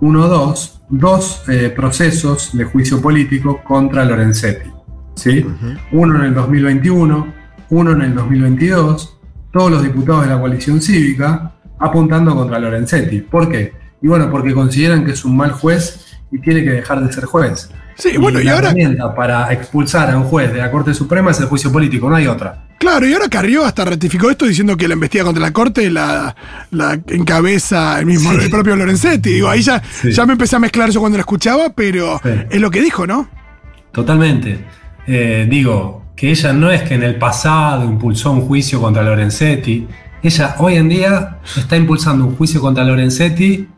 uno 0.00 0.24
o 0.24 0.28
dos, 0.28 0.79
dos 0.90 1.44
eh, 1.48 1.72
procesos 1.74 2.56
de 2.56 2.64
juicio 2.64 3.00
político 3.00 3.62
contra 3.62 4.04
Lorenzetti. 4.04 4.70
¿sí? 5.14 5.44
Uno 5.92 6.16
en 6.16 6.22
el 6.22 6.34
2021, 6.34 7.34
uno 7.70 7.92
en 7.92 8.02
el 8.02 8.14
2022, 8.14 9.18
todos 9.52 9.70
los 9.70 9.82
diputados 9.82 10.24
de 10.24 10.30
la 10.30 10.40
coalición 10.40 10.80
cívica 10.80 11.52
apuntando 11.78 12.34
contra 12.34 12.58
Lorenzetti. 12.58 13.20
¿Por 13.20 13.48
qué? 13.48 13.72
Y 14.02 14.08
bueno, 14.08 14.30
porque 14.30 14.54
consideran 14.54 15.04
que 15.04 15.12
es 15.12 15.24
un 15.24 15.36
mal 15.36 15.52
juez 15.52 16.06
y 16.32 16.38
tiene 16.40 16.62
que 16.64 16.70
dejar 16.70 17.04
de 17.04 17.12
ser 17.12 17.24
juez. 17.24 17.70
Sí, 17.96 18.16
bueno, 18.16 18.40
y 18.40 18.44
la 18.44 18.52
ahora- 18.54 18.68
herramienta 18.68 19.14
para 19.14 19.52
expulsar 19.52 20.10
a 20.10 20.16
un 20.16 20.24
juez 20.24 20.52
de 20.52 20.58
la 20.58 20.70
Corte 20.70 20.94
Suprema 20.94 21.32
es 21.32 21.40
el 21.40 21.46
juicio 21.46 21.70
político, 21.70 22.08
no 22.08 22.16
hay 22.16 22.26
otra. 22.26 22.66
Claro, 22.78 23.06
y 23.06 23.12
ahora 23.12 23.28
Carrió 23.28 23.62
hasta 23.66 23.84
ratificó 23.84 24.30
esto 24.30 24.46
diciendo 24.46 24.74
que 24.74 24.88
la 24.88 24.94
investiga 24.94 25.22
contra 25.24 25.42
la 25.42 25.52
Corte 25.52 25.90
la, 25.90 26.34
la 26.70 26.98
encabeza 27.08 28.00
el 28.00 28.06
mismo, 28.06 28.32
el 28.32 28.48
propio 28.48 28.74
Lorenzetti. 28.74 29.34
Digo, 29.34 29.50
ahí 29.50 29.60
ya, 29.60 29.82
ya 30.10 30.24
me 30.24 30.32
empecé 30.32 30.56
a 30.56 30.60
mezclar 30.60 30.88
eso 30.88 30.98
cuando 31.00 31.18
lo 31.18 31.20
escuchaba, 31.20 31.70
pero 31.74 32.18
es 32.48 32.58
lo 32.58 32.70
que 32.70 32.80
dijo, 32.80 33.06
¿no? 33.06 33.28
Totalmente. 33.92 34.64
Eh, 35.06 35.46
digo, 35.50 36.04
que 36.16 36.30
ella 36.30 36.52
no 36.54 36.70
es 36.70 36.82
que 36.82 36.94
en 36.94 37.02
el 37.02 37.16
pasado 37.16 37.84
impulsó 37.84 38.30
un 38.32 38.42
juicio 38.42 38.80
contra 38.80 39.02
Lorenzetti, 39.02 39.86
ella 40.22 40.54
hoy 40.58 40.76
en 40.76 40.88
día 40.88 41.38
está 41.56 41.76
impulsando 41.76 42.24
un 42.26 42.36
juicio 42.36 42.60
contra 42.62 42.84
Lorenzetti, 42.84 43.68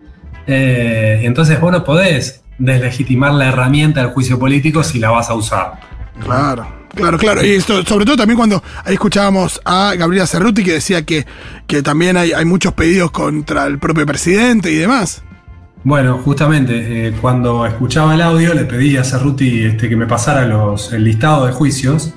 eh, 0.47 1.21
y 1.23 1.27
entonces 1.27 1.61
vos 1.61 1.73
no 1.73 1.85
podés 1.85 2.43
deslegitimar 2.59 3.33
la 3.35 3.49
herramienta 3.49 4.01
del 4.03 4.11
juicio 4.11 4.39
político 4.39 4.83
si 4.85 4.99
la 4.99 5.11
vas 5.11 5.31
a 5.31 5.35
usar. 5.35 5.81
Claro. 6.23 6.83
Claro, 6.95 7.17
claro. 7.17 7.43
Y 7.43 7.53
esto, 7.53 7.83
sobre 7.85 8.05
todo 8.05 8.17
también 8.19 8.37
cuando 8.37 8.63
ahí 8.85 8.93
escuchábamos 8.95 9.63
a 9.65 9.95
Gabriela 9.97 10.27
Cerruti 10.27 10.63
que 10.63 10.75
decía 10.75 11.07
que, 11.07 11.25
que 11.67 11.83
también 11.83 12.19
hay, 12.19 12.33
hay 12.33 12.45
muchos 12.45 12.75
pedidos 12.75 13.11
contra 13.11 13.65
el 13.67 13.79
propio 13.79 14.05
presidente 14.05 14.71
y 14.71 14.77
demás. 14.77 15.23
Bueno, 15.85 16.19
justamente 16.19 17.09
eh, 17.09 17.15
cuando 17.19 17.65
escuchaba 17.65 18.15
el 18.15 18.21
audio 18.21 18.53
le 18.53 18.67
pedí 18.67 18.99
a 18.99 19.05
Cerruti 19.05 19.65
este, 19.65 19.89
que 19.89 19.97
me 19.97 20.07
pasara 20.07 20.45
los, 20.45 20.93
el 20.93 21.05
listado 21.05 21.47
de 21.47 21.53
juicios. 21.53 22.13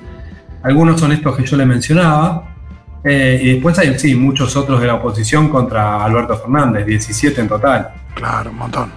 Algunos 0.62 1.00
son 1.00 1.12
estos 1.12 1.34
que 1.36 1.44
yo 1.46 1.56
le 1.56 1.64
mencionaba. 1.64 2.54
eh, 3.02 3.40
y 3.42 3.52
después 3.54 3.78
hay, 3.78 3.98
sí, 3.98 4.14
muchos 4.14 4.56
otros 4.56 4.78
de 4.80 4.88
la 4.88 4.96
oposición 4.96 5.48
contra 5.48 6.04
Alberto 6.04 6.36
Fernández, 6.36 6.84
17 6.84 7.40
en 7.40 7.48
total. 7.48 7.94
Claro, 8.16 8.50
un 8.50 8.56
montón. 8.58 8.90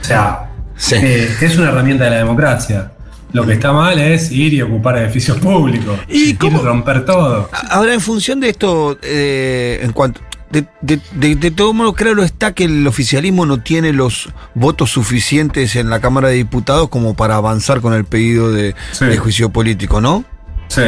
O 0.00 0.04
sea, 0.04 0.50
eh, 0.92 1.34
es 1.40 1.58
una 1.58 1.70
herramienta 1.70 2.04
de 2.04 2.10
la 2.10 2.16
democracia. 2.18 2.92
Lo 3.32 3.44
que 3.44 3.54
está 3.54 3.72
mal 3.72 3.98
es 3.98 4.30
ir 4.30 4.54
y 4.54 4.62
ocupar 4.62 4.96
edificios 4.98 5.38
públicos. 5.38 5.98
Y 6.08 6.36
romper 6.38 7.04
todo. 7.04 7.50
Ahora, 7.70 7.92
en 7.92 8.00
función 8.00 8.38
de 8.40 8.50
esto, 8.50 8.96
eh, 9.02 9.80
en 9.82 9.92
cuanto. 9.92 10.20
De, 10.48 10.64
de- 10.80 11.00
de- 11.16 11.34
de 11.34 11.50
todo 11.50 11.72
modo, 11.72 11.92
claro 11.92 12.22
está 12.22 12.54
que 12.54 12.64
el 12.64 12.86
oficialismo 12.86 13.44
no 13.46 13.60
tiene 13.60 13.92
los 13.92 14.28
votos 14.54 14.92
suficientes 14.92 15.74
en 15.74 15.90
la 15.90 15.98
Cámara 16.00 16.28
de 16.28 16.34
Diputados 16.34 16.88
como 16.88 17.14
para 17.16 17.34
avanzar 17.34 17.80
con 17.80 17.92
el 17.94 18.04
pedido 18.04 18.52
de, 18.52 18.76
de 19.00 19.16
juicio 19.18 19.50
político, 19.50 20.00
¿no? 20.00 20.24
Sí, 20.68 20.82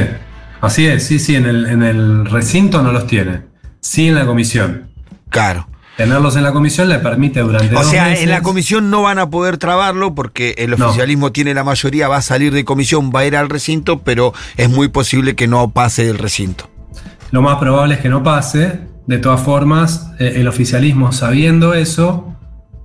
así 0.61 0.87
es, 0.87 1.03
sí, 1.05 1.19
sí, 1.19 1.35
en 1.35 1.47
el, 1.47 1.67
en 1.67 1.83
el 1.83 2.27
recinto 2.27 2.83
no 2.83 2.93
los 2.93 3.09
tiene. 3.09 3.41
Sí 3.81 4.07
en 4.07 4.15
la 4.15 4.27
comisión. 4.27 4.91
Claro. 5.29 5.68
Tenerlos 5.99 6.37
en 6.37 6.45
la 6.45 6.53
comisión 6.53 6.89
le 6.89 7.01
permite 7.01 7.41
durante 7.41 7.75
O 7.75 7.81
dos 7.81 7.91
sea, 7.91 8.05
meses- 8.05 8.23
en 8.23 8.31
la 8.31 8.41
comisión 8.41 8.89
no 8.89 9.03
van 9.03 9.19
a 9.19 9.29
poder 9.31 9.59
trabarlo 9.59 10.15
porque 10.15 10.55
el 10.59 10.73
oficialismo 10.73 11.33
tiene 11.33 11.53
la 11.55 11.65
mayoría, 11.65 12.07
va 12.07 12.19
a 12.19 12.23
salir 12.23 12.53
de 12.55 12.65
comisión, 12.65 13.11
va 13.15 13.21
a 13.21 13.27
ir 13.27 13.35
al 13.37 13.49
recinto, 13.51 13.99
pero 13.99 14.33
es 14.57 14.71
muy 14.71 14.87
posible 14.89 15.35
que 15.35 15.49
no 15.49 15.71
pase 15.71 16.05
del 16.07 16.17
recinto. 16.19 16.71
Lo 17.33 17.43
más 17.43 17.57
probable 17.59 17.97
es 17.97 18.01
que 18.01 18.09
no 18.09 18.23
pase. 18.23 18.79
De 19.09 19.19
todas 19.19 19.41
formas, 19.41 20.13
eh, 20.21 20.35
el 20.37 20.47
oficialismo, 20.47 21.11
sabiendo 21.11 21.75
eso, 21.75 22.33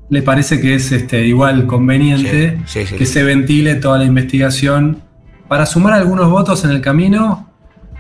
le 0.10 0.24
parece 0.24 0.60
que 0.60 0.74
es 0.74 0.92
este, 0.92 1.24
igual 1.28 1.68
conveniente 1.68 2.58
Sí, 2.66 2.80
sí, 2.82 2.88
sí. 2.88 2.96
que 2.96 3.06
se 3.06 3.22
ventile 3.24 3.76
toda 3.76 4.00
la 4.00 4.06
investigación 4.06 5.04
para 5.48 5.66
sumar 5.68 5.94
algunos 5.94 6.30
votos 6.32 6.64
en 6.66 6.72
el 6.72 6.82
camino 6.82 7.48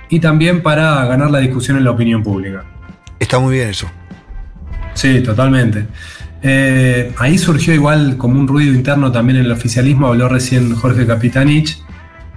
y 0.09 0.19
también 0.19 0.63
para 0.63 1.05
ganar 1.05 1.29
la 1.29 1.37
discusión 1.39 1.77
en 1.77 1.83
la 1.83 1.91
opinión 1.91 2.23
pública. 2.23 2.63
Está 3.19 3.37
muy 3.39 3.53
bien 3.53 3.69
eso. 3.69 3.87
Sí, 4.93 5.21
totalmente. 5.21 5.87
Eh, 6.41 7.13
ahí 7.19 7.37
surgió 7.37 7.73
igual 7.73 8.17
como 8.17 8.39
un 8.39 8.47
ruido 8.47 8.73
interno 8.73 9.11
también 9.11 9.39
en 9.39 9.45
el 9.45 9.51
oficialismo, 9.51 10.07
habló 10.07 10.27
recién 10.27 10.75
Jorge 10.75 11.05
Capitanich, 11.07 11.77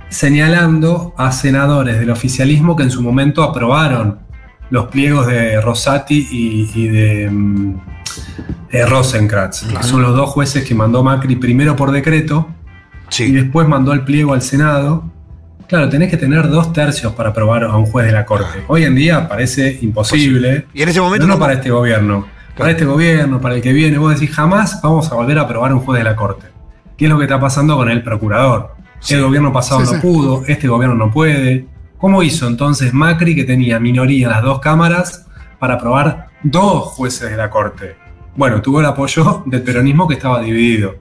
señalando 0.08 1.14
a 1.18 1.32
senadores 1.32 1.98
del 1.98 2.10
oficialismo 2.10 2.76
que 2.76 2.84
en 2.84 2.90
su 2.90 3.02
momento 3.02 3.42
aprobaron 3.42 4.18
los 4.70 4.86
pliegos 4.86 5.26
de 5.26 5.60
Rosati 5.60 6.26
y, 6.30 6.70
y 6.74 6.88
de 6.88 7.30
eh, 8.70 8.86
Rosenkrantz, 8.86 9.64
que 9.64 9.82
son 9.82 10.02
los 10.02 10.14
dos 10.16 10.30
jueces 10.30 10.64
que 10.64 10.74
mandó 10.74 11.02
Macri 11.02 11.36
primero 11.36 11.76
por 11.76 11.90
decreto 11.92 12.48
y 13.18 13.32
después 13.32 13.68
mandó 13.68 13.92
el 13.92 14.02
pliego 14.02 14.34
al 14.34 14.42
Senado. 14.42 15.10
Claro, 15.68 15.88
tenés 15.88 16.10
que 16.10 16.16
tener 16.16 16.48
dos 16.48 16.72
tercios 16.72 17.12
para 17.12 17.30
aprobar 17.30 17.64
a 17.64 17.76
un 17.76 17.86
juez 17.86 18.06
de 18.06 18.12
la 18.12 18.24
Corte. 18.24 18.64
Hoy 18.68 18.84
en 18.84 18.94
día 18.94 19.28
parece 19.28 19.78
imposible. 19.82 20.66
Y 20.72 20.82
en 20.82 20.88
ese 20.88 21.00
momento 21.00 21.26
no, 21.26 21.34
no- 21.34 21.40
para 21.40 21.54
este 21.54 21.70
gobierno. 21.70 22.26
Para 22.56 22.70
este 22.70 22.84
gobierno, 22.86 23.40
para 23.40 23.54
el 23.56 23.62
que 23.62 23.72
viene, 23.72 23.98
vos 23.98 24.18
decís 24.18 24.34
jamás 24.34 24.80
vamos 24.82 25.10
a 25.12 25.14
volver 25.14 25.38
a 25.38 25.42
aprobar 25.42 25.74
un 25.74 25.80
juez 25.80 25.98
de 25.98 26.04
la 26.04 26.16
Corte. 26.16 26.46
¿Qué 26.96 27.04
es 27.04 27.10
lo 27.10 27.18
que 27.18 27.24
está 27.24 27.38
pasando 27.38 27.76
con 27.76 27.90
el 27.90 28.02
procurador? 28.02 28.74
El 29.08 29.22
gobierno 29.22 29.52
pasado 29.52 29.80
Sí, 29.84 29.86
no 29.86 30.00
sí. 30.00 30.06
pudo, 30.06 30.42
este 30.46 30.66
gobierno 30.66 30.96
no 30.96 31.10
puede. 31.10 31.66
¿Cómo 31.98 32.22
hizo 32.22 32.46
entonces 32.46 32.94
Macri, 32.94 33.34
que 33.34 33.44
tenía 33.44 33.78
minoría 33.78 34.26
en 34.26 34.32
las 34.32 34.42
dos 34.42 34.60
cámaras, 34.60 35.26
para 35.58 35.74
aprobar 35.74 36.28
dos 36.42 36.84
jueces 36.84 37.30
de 37.30 37.36
la 37.36 37.50
Corte? 37.50 37.96
Bueno, 38.34 38.62
tuvo 38.62 38.80
el 38.80 38.86
apoyo 38.86 39.42
del 39.46 39.62
peronismo 39.62 40.08
que 40.08 40.14
estaba 40.14 40.40
dividido. 40.40 40.94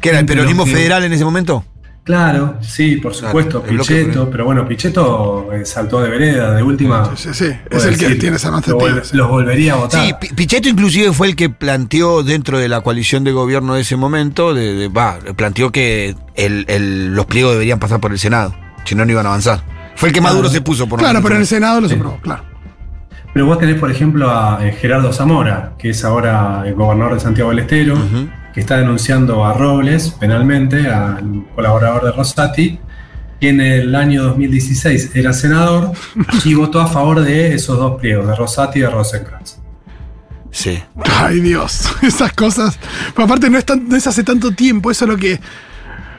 ¿Qué 0.00 0.08
era 0.10 0.20
el 0.20 0.26
peronismo 0.26 0.64
federal 0.64 1.04
en 1.04 1.12
ese 1.12 1.24
momento? 1.24 1.64
Claro, 2.06 2.56
sí, 2.60 2.98
por 2.98 3.12
supuesto, 3.14 3.62
bloque 3.62 4.04
Pichetto, 4.04 4.30
pero 4.30 4.44
bueno, 4.44 4.66
Pichetto 4.68 5.52
eh, 5.52 5.64
saltó 5.66 6.00
de 6.00 6.08
vereda, 6.08 6.52
de 6.52 6.62
última. 6.62 7.10
Sí, 7.16 7.30
sí, 7.32 7.46
es 7.46 7.58
puedo 7.68 7.88
el 7.88 7.98
que 7.98 8.14
tiene 8.14 8.36
esa 8.36 8.46
lo 8.46 8.52
manzana. 8.54 8.76
vol- 8.78 9.12
Los 9.12 9.28
volvería 9.28 9.72
a 9.72 9.76
votar. 9.76 10.06
Sí, 10.06 10.14
Pi- 10.20 10.28
Pichetto 10.34 10.68
inclusive 10.68 11.12
fue 11.12 11.26
el 11.26 11.34
que 11.34 11.50
planteó 11.50 12.22
dentro 12.22 12.60
de 12.60 12.68
la 12.68 12.80
coalición 12.82 13.24
de 13.24 13.32
gobierno 13.32 13.74
de 13.74 13.80
ese 13.80 13.96
momento, 13.96 14.54
de, 14.54 14.74
de- 14.74 14.86
va, 14.88 15.18
planteó 15.34 15.72
que 15.72 16.14
el- 16.36 16.64
el- 16.68 17.12
los 17.12 17.26
pliegos 17.26 17.54
deberían 17.54 17.80
pasar 17.80 17.98
por 18.00 18.12
el 18.12 18.20
Senado, 18.20 18.54
si 18.84 18.94
no, 18.94 19.04
no 19.04 19.10
iban 19.10 19.26
a 19.26 19.30
avanzar. 19.30 19.64
Fue 19.96 20.10
el 20.10 20.14
que 20.14 20.20
más 20.20 20.32
duro 20.32 20.48
se 20.48 20.60
puso 20.60 20.86
por 20.88 21.00
lo 21.00 21.08
Claro, 21.08 21.20
pero 21.24 21.34
en 21.34 21.40
el 21.40 21.46
Senado 21.48 21.80
los 21.80 21.90
aprobó, 21.90 22.20
claro. 22.20 22.44
Pero 23.34 23.46
vos 23.46 23.58
tenés, 23.58 23.80
por 23.80 23.90
ejemplo, 23.90 24.30
a 24.30 24.64
eh, 24.64 24.70
Gerardo 24.80 25.12
Zamora, 25.12 25.72
que 25.76 25.90
es 25.90 26.04
ahora 26.04 26.62
el 26.64 26.74
gobernador 26.74 27.14
de 27.14 27.20
Santiago 27.20 27.50
del 27.50 27.58
Estero, 27.58 27.96
que 28.56 28.60
está 28.62 28.78
denunciando 28.78 29.44
a 29.44 29.52
Robles 29.52 30.08
penalmente, 30.18 30.88
al 30.88 31.44
colaborador 31.54 32.06
de 32.06 32.12
Rosati, 32.12 32.80
que 33.38 33.50
en 33.50 33.60
el 33.60 33.94
año 33.94 34.22
2016 34.24 35.10
era 35.14 35.34
senador 35.34 35.92
y 36.42 36.54
votó 36.62 36.80
a 36.80 36.86
favor 36.86 37.20
de 37.20 37.54
esos 37.54 37.76
dos 37.76 38.00
pliegos, 38.00 38.26
de 38.26 38.34
Rosati 38.34 38.78
y 38.78 38.82
de 38.82 38.88
Rosenkrantz. 38.88 39.58
Sí. 40.50 40.82
Ay, 41.20 41.40
Dios, 41.40 41.92
esas 42.02 42.32
cosas. 42.32 42.78
Pero 43.14 43.26
aparte 43.26 43.50
no 43.50 43.58
es, 43.58 43.66
tan- 43.66 43.86
no 43.90 43.94
es 43.94 44.06
hace 44.06 44.24
tanto 44.24 44.50
tiempo, 44.52 44.90
eso 44.90 45.04
es 45.04 45.10
lo 45.10 45.18
que... 45.18 45.38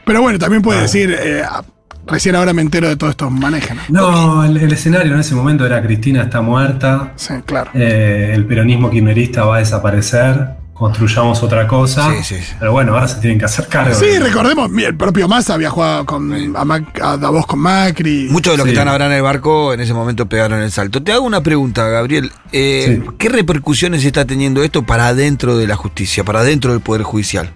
Pero 0.06 0.22
bueno, 0.22 0.38
también 0.38 0.62
puede 0.62 0.82
decir, 0.82 1.10
eh, 1.20 1.42
ah, 1.44 1.64
recién 2.06 2.36
ahora 2.36 2.54
me 2.54 2.62
entero 2.62 2.88
de 2.88 2.98
todos 2.98 3.12
estos 3.12 3.32
manejes, 3.32 3.76
¿no? 3.76 3.82
No, 3.90 4.44
el, 4.46 4.56
el 4.58 4.72
escenario 4.72 5.16
en 5.16 5.20
ese 5.22 5.34
momento 5.34 5.66
era 5.66 5.82
Cristina 5.82 6.22
está 6.22 6.42
muerta, 6.42 7.14
Sí, 7.16 7.34
claro. 7.48 7.72
eh, 7.74 8.30
el 8.36 8.46
peronismo 8.46 8.92
kirchnerista 8.92 9.44
va 9.44 9.56
a 9.56 9.60
desaparecer, 9.60 10.50
construyamos 10.78 11.42
otra 11.44 11.68
cosa. 11.68 12.10
Sí, 12.12 12.24
sí, 12.24 12.42
sí. 12.42 12.54
Pero 12.60 12.72
bueno, 12.72 12.94
ahora 12.94 13.08
se 13.08 13.20
tienen 13.20 13.40
que 13.40 13.46
hacer 13.46 13.68
cargo. 13.68 13.96
Sí, 13.96 14.06
de- 14.06 14.20
recordemos, 14.20 14.70
el 14.78 14.96
propio 14.96 15.28
Massa 15.28 15.56
había 15.56 15.70
jugado 15.70 16.06
con, 16.06 16.56
a, 16.56 16.64
Mac- 16.66 17.00
a 17.02 17.18
Davos 17.18 17.46
con 17.48 17.60
Macri. 17.60 18.28
Muchos 18.30 18.54
de 18.54 18.58
los 18.58 18.66
que 18.66 18.74
están 18.74 18.88
ahora 18.88 19.08
en 19.08 19.14
el 19.14 19.22
barco 19.22 19.74
en 19.74 19.80
ese 19.82 19.94
momento 19.94 20.28
pegaron 20.28 20.62
el 20.62 20.72
salto. 20.72 21.02
Te 21.02 21.12
hago 21.12 21.26
una 21.26 21.42
pregunta, 21.42 21.88
Gabriel. 21.88 22.32
Eh, 22.52 23.02
Sí. 23.04 23.10
¿Qué 23.18 23.30
repercusiones 23.30 24.06
está 24.06 24.26
teniendo 24.26 24.64
esto 24.64 24.84
para 24.84 25.08
adentro 25.08 25.58
de 25.58 25.68
la 25.68 25.76
justicia, 25.76 26.24
para 26.24 26.40
adentro 26.40 26.72
del 26.72 26.82
Poder 26.82 27.04
Judicial? 27.04 27.52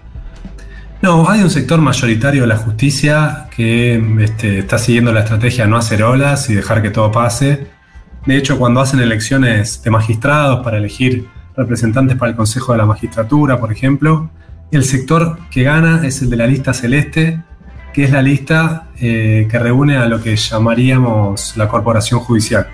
No, 1.00 1.28
hay 1.28 1.42
un 1.42 1.50
sector 1.50 1.80
mayoritario 1.80 2.42
de 2.42 2.46
la 2.48 2.56
justicia 2.56 3.46
que 3.54 4.00
este, 4.20 4.60
está 4.60 4.78
siguiendo 4.78 5.12
la 5.12 5.20
estrategia 5.20 5.64
de 5.64 5.70
no 5.70 5.76
hacer 5.76 6.02
olas 6.04 6.48
y 6.48 6.54
dejar 6.54 6.80
que 6.82 6.90
todo 6.90 7.10
pase. 7.10 7.66
De 8.24 8.36
hecho, 8.36 8.56
cuando 8.58 8.80
hacen 8.80 9.00
elecciones 9.00 9.82
de 9.82 9.90
magistrados 9.90 10.62
para 10.62 10.78
elegir 10.78 11.26
representantes 11.56 12.16
para 12.16 12.30
el 12.30 12.36
Consejo 12.36 12.72
de 12.72 12.78
la 12.78 12.86
Magistratura, 12.86 13.60
por 13.60 13.72
ejemplo, 13.72 14.30
el 14.70 14.84
sector 14.84 15.38
que 15.50 15.62
gana 15.62 16.06
es 16.06 16.22
el 16.22 16.30
de 16.30 16.36
la 16.36 16.46
lista 16.46 16.72
celeste, 16.72 17.42
que 17.92 18.04
es 18.04 18.10
la 18.10 18.22
lista 18.22 18.88
eh, 18.98 19.46
que 19.50 19.58
reúne 19.58 19.98
a 19.98 20.06
lo 20.06 20.22
que 20.22 20.34
llamaríamos 20.34 21.56
la 21.56 21.68
corporación 21.68 22.20
judicial. 22.20 22.66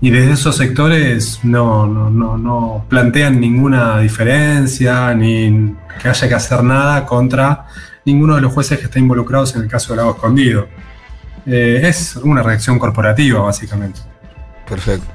Y 0.00 0.10
desde 0.10 0.32
esos 0.32 0.56
sectores 0.56 1.38
no, 1.44 1.86
no, 1.86 2.10
no, 2.10 2.36
no 2.36 2.84
plantean 2.88 3.40
ninguna 3.40 4.00
diferencia 4.00 5.14
ni 5.14 5.76
que 6.02 6.08
haya 6.08 6.28
que 6.28 6.34
hacer 6.34 6.64
nada 6.64 7.06
contra 7.06 7.66
ninguno 8.04 8.34
de 8.34 8.40
los 8.40 8.52
jueces 8.52 8.78
que 8.78 8.86
están 8.86 9.02
involucrados 9.02 9.54
en 9.54 9.62
el 9.62 9.68
caso 9.68 9.92
del 9.92 9.98
lago 9.98 10.16
escondido. 10.16 10.66
Eh, 11.46 11.80
es 11.84 12.16
una 12.16 12.42
reacción 12.42 12.78
corporativa, 12.78 13.40
básicamente. 13.40 14.00
Perfecto. 14.68 15.06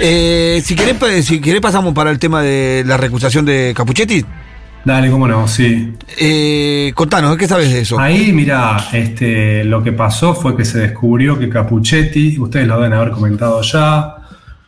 Eh, 0.00 0.60
si, 0.64 0.76
querés, 0.76 1.24
si 1.24 1.40
querés 1.40 1.60
pasamos 1.60 1.94
para 1.94 2.10
el 2.10 2.18
tema 2.18 2.42
de 2.42 2.84
la 2.86 2.96
recusación 2.96 3.44
de 3.44 3.72
Capuchetti. 3.76 4.24
Dale, 4.84 5.10
cómo 5.10 5.28
no, 5.28 5.46
sí. 5.48 5.92
Eh, 6.18 6.92
contanos, 6.94 7.36
¿qué 7.36 7.46
sabes 7.46 7.72
de 7.72 7.80
eso? 7.80 7.98
Ahí, 7.98 8.32
mira, 8.32 8.76
este, 8.92 9.64
lo 9.64 9.82
que 9.82 9.92
pasó 9.92 10.34
fue 10.34 10.56
que 10.56 10.64
se 10.64 10.78
descubrió 10.78 11.38
que 11.38 11.48
Capuchetti, 11.48 12.38
ustedes 12.38 12.66
lo 12.66 12.76
deben 12.76 12.94
haber 12.94 13.10
comentado 13.10 13.60
ya, 13.62 14.16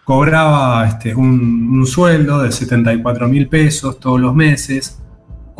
cobraba 0.05 0.87
este, 0.87 1.15
un, 1.15 1.71
un 1.73 1.87
sueldo 1.87 2.43
de 2.43 2.53
74 2.53 3.29
mil 3.29 3.49
pesos 3.49 3.99
todos 3.99 4.21
los 4.21 4.35
meses 4.35 5.00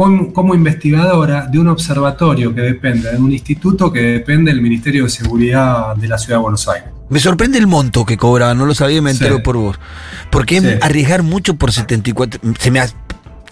como, 0.01 0.33
como 0.33 0.55
investigadora 0.55 1.47
de 1.47 1.59
un 1.59 1.69
observatorio 1.69 2.55
que 2.55 2.63
depende, 2.63 3.11
de 3.13 3.19
un 3.19 3.33
instituto 3.33 3.93
que 3.93 4.01
depende 4.01 4.51
del 4.51 4.63
Ministerio 4.63 5.05
de 5.05 5.11
Seguridad 5.11 5.95
de 5.95 6.09
la 6.09 6.17
Ciudad 6.17 6.39
de 6.39 6.43
Buenos 6.43 6.67
Aires. 6.69 6.89
Me 7.11 7.21
sorprende 7.21 7.59
el 7.59 7.67
monto 7.67 8.07
que 8.07 8.17
cobra, 8.17 8.55
no 8.55 8.65
lo 8.65 8.75
sabía 8.75 8.97
y 8.97 9.01
me 9.03 9.11
entero 9.11 9.37
Sí. 9.37 9.43
por 9.43 9.59
vos. 9.59 9.79
Porque 10.31 10.57
es 10.57 10.63
Sí. 10.63 10.71
arriesgar 10.81 11.23
mucho 11.23 11.57
por 11.57 11.71
74. 11.71 12.41
Se 12.59 12.71
me 12.71 12.81
ha- 12.81 12.89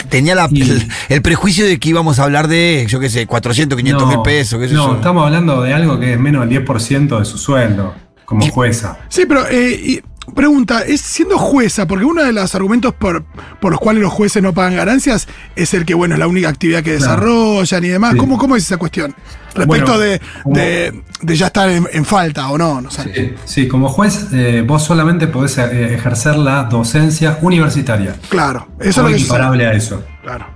tenía 0.08 0.34
la- 0.34 0.48
Y- 0.50 0.62
el, 0.62 0.88
el 1.10 1.20
prejuicio 1.20 1.66
de 1.66 1.78
que 1.78 1.90
íbamos 1.90 2.18
a 2.18 2.24
hablar 2.24 2.48
de, 2.48 2.86
yo 2.88 2.98
qué 2.98 3.10
sé, 3.10 3.26
400, 3.26 3.76
500 3.76 4.08
mil 4.08 4.22
pesos. 4.24 4.58
qué 4.58 4.68
sé 4.68 4.74
no, 4.74 4.88
yo. 4.92 4.94
estamos 4.96 5.26
hablando 5.26 5.60
de 5.60 5.74
algo 5.74 6.00
que 6.00 6.14
es 6.14 6.18
menos 6.18 6.40
del 6.48 6.64
10% 6.64 7.18
de 7.18 7.24
su 7.26 7.36
sueldo 7.36 7.94
como 8.24 8.48
jueza. 8.48 8.96
Sí, 9.10 9.24
pero 9.28 9.46
eh, 9.48 9.78
y- 9.84 10.00
pregunta, 10.34 10.82
es 10.82 11.00
siendo 11.00 11.38
jueza, 11.38 11.86
porque 11.86 12.04
uno 12.04 12.22
de 12.22 12.32
los 12.32 12.54
argumentos 12.54 12.94
por, 12.94 13.24
por 13.60 13.72
los 13.72 13.80
cuales 13.80 14.02
los 14.02 14.12
jueces 14.12 14.42
no 14.42 14.52
pagan 14.52 14.76
ganancias 14.76 15.28
es 15.56 15.74
el 15.74 15.84
que, 15.84 15.94
bueno, 15.94 16.14
es 16.14 16.18
la 16.18 16.26
única 16.26 16.48
actividad 16.48 16.82
que 16.82 16.92
desarrollan 16.92 17.84
y 17.84 17.88
demás. 17.88 18.12
Sí. 18.12 18.18
¿Cómo, 18.18 18.38
¿Cómo 18.38 18.56
es 18.56 18.64
esa 18.64 18.76
cuestión? 18.76 19.14
Respecto 19.54 19.96
Bueno, 19.96 19.98
de, 19.98 20.20
de, 20.44 21.02
de 21.22 21.36
ya 21.36 21.46
estar 21.46 21.68
en, 21.68 21.86
en 21.92 22.04
falta 22.04 22.48
o 22.50 22.58
no, 22.58 22.80
no 22.80 22.90
sé. 22.90 23.12
Sí, 23.14 23.34
sí, 23.44 23.68
como 23.68 23.88
juez 23.88 24.28
eh, 24.32 24.62
vos 24.66 24.84
solamente 24.84 25.26
podés 25.26 25.58
eh, 25.58 25.94
ejercer 25.94 26.36
la 26.36 26.64
docencia 26.64 27.38
universitaria. 27.42 28.14
Claro, 28.28 28.68
eso 28.78 28.88
es 28.88 28.96
lo 28.98 29.06
que 29.06 29.14
equiparable 29.14 29.66
a 29.66 29.72
eso. 29.72 30.04
Claro. 30.22 30.46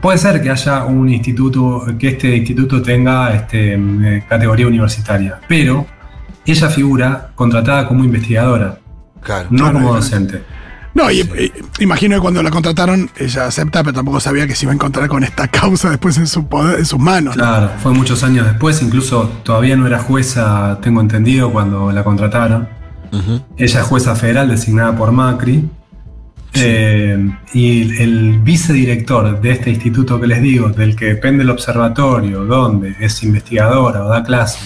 Puede 0.00 0.18
ser 0.18 0.40
que 0.40 0.50
haya 0.50 0.84
un 0.84 1.08
instituto, 1.08 1.84
que 1.98 2.08
este 2.08 2.36
instituto 2.36 2.80
tenga 2.80 3.34
este, 3.34 3.74
eh, 3.74 4.24
categoría 4.28 4.66
universitaria, 4.68 5.40
pero 5.48 5.86
ella 6.52 6.68
figura 6.70 7.30
contratada 7.34 7.86
como 7.88 8.04
investigadora, 8.04 8.78
Claro. 9.22 9.48
no 9.50 9.56
Claro, 9.58 9.72
como 9.74 9.94
docente. 9.94 10.42
No, 10.94 11.10
y, 11.10 11.20
y- 11.20 11.52
imagino 11.80 12.14
que 12.16 12.20
cuando 12.22 12.42
la 12.42 12.50
contrataron, 12.50 13.10
ella 13.18 13.46
acepta, 13.46 13.82
pero 13.82 13.92
tampoco 13.94 14.18
sabía 14.18 14.46
que 14.46 14.54
se 14.54 14.64
iba 14.64 14.72
a 14.72 14.76
encontrar 14.76 15.08
con 15.08 15.24
esta 15.24 15.46
causa 15.48 15.90
después 15.90 16.16
en, 16.16 16.26
su 16.26 16.46
poder, 16.46 16.78
en 16.78 16.86
sus 16.86 16.98
manos. 16.98 17.36
¿no? 17.36 17.42
Claro, 17.42 17.70
fue 17.82 17.92
muchos 17.92 18.22
años 18.22 18.46
después, 18.46 18.80
incluso 18.82 19.30
todavía 19.42 19.76
no 19.76 19.86
era 19.86 19.98
jueza, 19.98 20.78
tengo 20.80 21.00
entendido, 21.02 21.52
cuando 21.52 21.92
la 21.92 22.02
contrataron. 22.02 22.68
Ella 23.58 23.80
es 23.80 23.86
jueza 23.86 24.14
federal 24.16 24.48
designada 24.48 24.96
por 24.96 25.10
Macri. 25.12 25.68
Eh, 26.54 27.30
y 27.52 27.82
el, 27.82 27.92
el 28.00 28.38
vicedirector 28.38 29.40
de 29.40 29.50
este 29.50 29.70
instituto 29.70 30.18
que 30.18 30.26
les 30.26 30.40
digo, 30.40 30.70
del 30.70 30.96
que 30.96 31.06
depende 31.06 31.42
el 31.42 31.50
observatorio, 31.50 32.44
donde 32.44 32.94
es 33.00 33.22
investigadora 33.22 34.04
o 34.04 34.08
da 34.08 34.22
clase, 34.24 34.58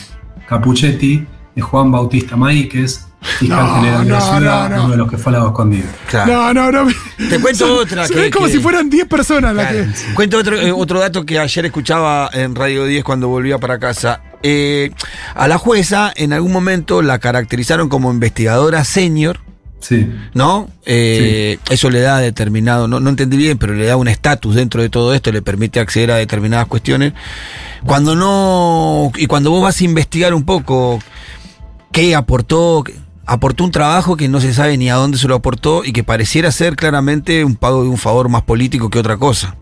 Capuchetti, 0.49 1.27
es 1.57 1.65
Juan 1.65 1.91
Bautista 1.93 2.37
Maíquez, 2.37 3.07
fiscal 3.39 3.59
No, 3.67 3.75
general 3.77 4.05
de 4.05 4.11
la 4.13 4.19
no, 4.19 4.37
ciudad, 4.39 4.69
no, 4.71 4.77
no. 4.77 4.83
uno 4.85 4.91
de 4.93 4.97
los 4.99 5.11
que 5.11 5.19
fue 5.19 5.31
al 5.31 5.35
lago 5.39 5.49
escondido. 5.49 5.87
Claro. 6.09 6.33
No, 6.33 6.55
no, 6.55 6.85
no. 6.85 6.93
Te 7.29 7.39
cuento 7.41 7.67
Son- 7.67 7.79
otra 7.79 8.07
Se 8.07 8.15
que- 8.15 8.21
ve 8.21 8.31
como 8.31 8.47
que- 8.47 8.53
si 8.53 8.59
fueran 8.61 8.89
10 8.89 9.07
personas 9.07 9.55
las 9.55 9.69
Claro. 9.71 9.87
que. 10.09 10.15
Cuento 10.15 10.39
otro, 10.39 10.57
eh, 10.61 10.73
otro 10.73 11.01
dato 11.01 11.25
que 11.27 11.39
ayer 11.39 11.67
escuchaba 11.67 12.31
en 12.33 12.55
Radio 12.55 12.85
10 12.87 13.05
cuando 13.05 13.29
volvía 13.29 13.59
para 13.59 13.79
casa. 13.79 14.21
Eh, 14.43 14.91
a 15.35 15.49
la 15.49 15.59
jueza 15.59 16.13
en 16.17 16.33
algún 16.33 16.53
momento 16.53 17.03
la 17.03 17.19
caracterizaron 17.19 17.91
como 17.91 18.11
investigadora 18.11 18.85
senior, 18.85 19.39
Sí. 19.81 20.11
¿no? 20.35 20.69
Eh, 20.87 21.59
Eso 21.71 21.89
le 21.91 22.01
da 22.01 22.19
determinado, 22.19 22.87
no, 22.89 23.01
no 23.01 23.11
entendí 23.11 23.37
bien, 23.39 23.57
pero 23.59 23.75
le 23.75 23.85
da 23.87 23.97
un 23.97 24.09
estatus 24.09 24.55
dentro 24.55 24.81
de 24.83 24.89
todo 24.91 25.13
esto, 25.15 25.31
le 25.33 25.41
permite 25.43 25.79
acceder 25.81 26.11
a 26.11 26.17
determinadas 26.17 26.67
cuestiones. 26.69 27.13
Cuando 27.87 28.15
no, 28.15 29.11
y 29.17 29.27
cuando 29.27 29.51
vos 29.51 29.63
vas 29.63 29.81
a 29.81 29.85
investigar 29.85 30.33
un 30.35 30.45
poco 30.45 31.01
qué 31.92 32.14
aportó, 32.14 32.85
aportó 33.26 33.64
un 33.64 33.70
trabajo 33.70 34.16
que 34.16 34.29
no 34.29 34.40
se 34.40 34.53
sabe 34.53 34.76
ni 34.76 34.90
a 34.90 34.94
dónde 34.94 35.18
se 35.18 35.29
lo 35.29 35.37
aportó 35.37 35.85
y 35.85 35.92
que 35.92 36.05
pareciera 36.05 36.50
ser 36.53 36.76
claramente 36.76 37.44
un 37.44 37.57
pago 37.57 37.83
de 37.83 37.88
un 37.88 37.98
favor 37.98 38.29
más 38.29 38.42
político 38.42 38.90
que 38.90 38.98
otra 38.98 39.16
cosa. 39.16 39.57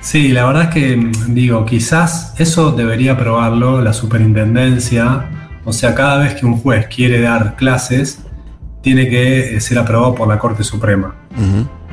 Sí, 0.00 0.28
la 0.28 0.46
verdad 0.46 0.64
es 0.64 0.68
que, 0.70 0.96
mm, 0.96 1.34
digo, 1.34 1.64
quizás 1.66 2.34
eso 2.38 2.72
debería 2.72 3.18
probarlo 3.18 3.82
la 3.82 3.92
superintendencia. 3.92 5.26
O 5.64 5.72
sea, 5.72 5.94
cada 5.94 6.18
vez 6.18 6.34
que 6.34 6.46
un 6.46 6.56
juez 6.56 6.86
quiere 6.86 7.20
dar 7.20 7.56
clases, 7.56 8.20
tiene 8.82 9.08
que 9.08 9.56
eh, 9.56 9.60
ser 9.60 9.78
aprobado 9.78 10.14
por 10.14 10.28
la 10.28 10.38
Corte 10.38 10.64
Suprema. 10.64 11.14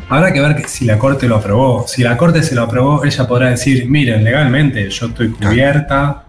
Habrá 0.10 0.31
que 0.31 0.39
ver 0.39 0.55
que 0.55 0.69
si 0.69 0.86
la 0.86 0.97
Corte 0.97 1.27
lo 1.27 1.36
aprobó. 1.36 1.86
Si 1.86 2.01
la 2.01 2.15
Corte 2.15 2.43
se 2.43 2.55
lo 2.55 2.63
aprobó, 2.63 3.03
ella 3.03 3.27
podrá 3.27 3.49
decir, 3.49 3.89
miren, 3.89 4.23
legalmente 4.23 4.89
yo 4.89 5.07
estoy 5.07 5.31
cubierta. 5.31 6.27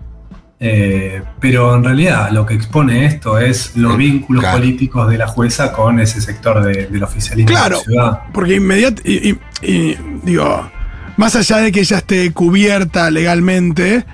Eh, 0.61 1.23
pero 1.41 1.77
en 1.77 1.85
realidad 1.85 2.31
lo 2.33 2.45
que 2.45 2.55
expone 2.55 3.05
esto 3.07 3.39
es 3.39 3.77
los 3.77 3.97
vínculos 3.97 4.43
claro. 4.43 4.59
políticos 4.59 5.09
de 5.09 5.17
la 5.19 5.29
jueza 5.29 5.73
con 5.73 6.01
ese 6.01 6.21
sector 6.21 6.65
de- 6.65 6.87
del 6.87 7.03
oficialismo 7.03 7.49
Claro, 7.49 7.77
de 7.87 7.95
la 7.95 8.03
ciudad. 8.03 8.19
porque 8.33 8.61
y, 9.63 9.97
digo, 10.25 10.71
más 11.17 11.37
allá 11.37 11.59
de 11.59 11.71
que 11.73 11.81
ella 11.81 11.99
esté 11.99 12.33
cubierta 12.33 13.11
legalmente, 13.11 14.05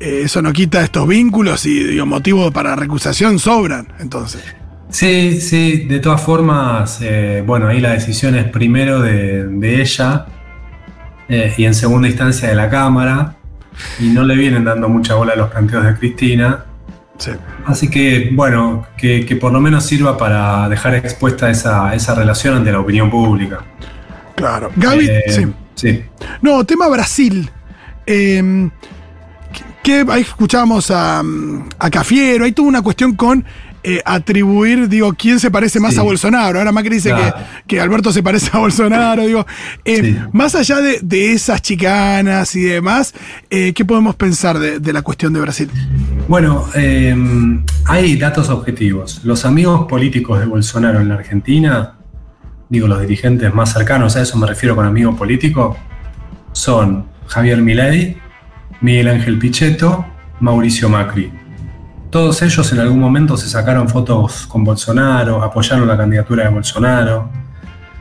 eh, 0.00 0.22
eso 0.24 0.42
no 0.42 0.52
quita 0.52 0.82
estos 0.82 1.08
vínculos 1.08 1.64
y 1.66 1.84
digo, 1.84 2.04
motivos 2.06 2.52
para 2.52 2.76
recusación 2.76 3.38
sobran, 3.38 3.88
entonces. 3.98 4.42
Sí, 4.90 5.40
sí, 5.40 5.86
de 5.88 5.98
todas 6.00 6.20
formas, 6.22 6.98
eh, 7.00 7.42
bueno, 7.46 7.68
ahí 7.68 7.80
la 7.80 7.92
decisión 7.92 8.34
es 8.36 8.44
primero 8.44 9.00
de, 9.00 9.44
de 9.46 9.80
ella 9.80 10.26
y 11.56 11.64
en 11.64 11.74
segunda 11.74 12.06
instancia 12.08 12.48
de 12.50 12.54
la 12.54 12.68
Cámara. 12.68 13.36
Y 14.00 14.08
no 14.08 14.22
le 14.22 14.36
vienen 14.36 14.64
dando 14.64 14.88
mucha 14.88 15.14
bola 15.14 15.32
a 15.32 15.36
los 15.36 15.50
planteos 15.50 15.84
de 15.84 15.94
Cristina. 15.96 16.64
Así 17.66 17.88
que, 17.88 18.30
bueno, 18.32 18.86
que, 18.96 19.24
que 19.24 19.36
por 19.36 19.52
lo 19.52 19.60
menos 19.60 19.84
sirva 19.86 20.18
para 20.18 20.68
dejar 20.68 20.94
expuesta 20.96 21.48
esa, 21.48 21.94
esa 21.94 22.14
relación 22.14 22.56
ante 22.56 22.72
la 22.72 22.80
opinión 22.80 23.08
pública. 23.10 23.60
Claro. 24.34 24.70
Gaby, 24.74 25.06
Eh, 25.08 25.22
sí. 25.28 25.46
sí. 25.74 26.04
No, 26.42 26.64
tema 26.64 26.88
Brasil. 26.88 27.48
Eh, 28.06 28.68
que 29.82 30.04
ahí 30.08 30.22
escuchábamos 30.22 30.90
a, 30.90 31.22
a 31.78 31.90
Cafiero, 31.90 32.44
ahí 32.46 32.52
tuvo 32.52 32.68
una 32.68 32.80
cuestión 32.82 33.14
con 33.14 33.44
eh, 33.84 34.00
atribuir, 34.04 34.88
digo, 34.88 35.12
quién 35.12 35.38
se 35.38 35.50
parece 35.50 35.78
más 35.78 35.94
Sí. 35.94 36.00
a 36.00 36.02
Bolsonaro. 36.02 36.58
Ahora 36.58 36.72
Macri 36.72 36.96
dice 36.96 37.10
Claro. 37.10 37.36
que, 37.66 37.76
que 37.76 37.80
Alberto 37.80 38.12
se 38.12 38.22
parece 38.22 38.50
a 38.52 38.58
Bolsonaro, 38.58 39.26
digo. 39.26 39.46
Eh, 39.84 40.18
Más 40.32 40.54
allá 40.54 40.80
de, 40.80 40.98
de 41.02 41.32
esas 41.32 41.60
chicanas 41.62 42.56
y 42.56 42.62
demás, 42.62 43.14
eh, 43.50 43.72
¿qué 43.74 43.84
podemos 43.84 44.16
pensar 44.16 44.58
de, 44.58 44.80
de 44.80 44.92
la 44.92 45.02
cuestión 45.02 45.32
de 45.32 45.40
Brasil? 45.40 45.70
Bueno, 46.28 46.64
hay 47.86 48.16
datos 48.16 48.48
objetivos. 48.48 49.20
Los 49.24 49.44
amigos 49.44 49.86
políticos 49.86 50.40
de 50.40 50.46
Bolsonaro 50.46 51.00
en 51.00 51.08
la 51.08 51.14
Argentina, 51.16 51.94
digo 52.68 52.88
los 52.88 53.00
dirigentes 53.00 53.52
más 53.54 53.72
cercanos, 53.72 54.16
a 54.16 54.22
eso 54.22 54.36
me 54.38 54.46
refiero 54.46 54.74
con 54.74 54.86
amigo 54.86 55.14
político, 55.14 55.76
son 56.52 57.06
Javier 57.26 57.60
Milei, 57.60 58.16
Miguel 58.80 59.08
Ángel 59.08 59.38
Pichetto, 59.38 60.04
Mauricio 60.40 60.88
Macri. 60.88 61.30
Todos 62.14 62.40
ellos 62.42 62.72
en 62.72 62.78
algún 62.78 63.00
momento 63.00 63.36
se 63.36 63.48
sacaron 63.48 63.88
fotos 63.88 64.46
con 64.46 64.62
Bolsonaro, 64.62 65.42
apoyaron 65.42 65.88
la 65.88 65.96
candidatura 65.96 66.44
de 66.44 66.50
Bolsonaro. 66.50 67.28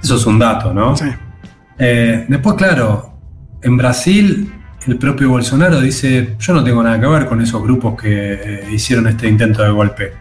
Eso 0.03 0.17
es 0.17 0.25
un 0.27 0.37
dato, 0.37 0.71
¿no? 0.71 0.93
Eh, 1.79 2.23
después, 2.27 2.55
claro, 2.55 3.17
en 3.59 3.75
Brasil 3.75 4.53
el 4.85 4.99
propio 4.99 5.29
Bolsonaro 5.29 5.81
dice, 5.81 6.35
yo 6.37 6.53
no 6.53 6.63
tengo 6.63 6.83
nada 6.83 6.99
que 6.99 7.07
ver 7.07 7.25
con 7.25 7.41
esos 7.41 7.63
grupos 7.63 7.99
que 7.99 8.33
eh, 8.33 8.67
hicieron 8.71 9.07
este 9.07 9.27
intento 9.27 9.63
de 9.63 9.71
golpe. 9.71 10.13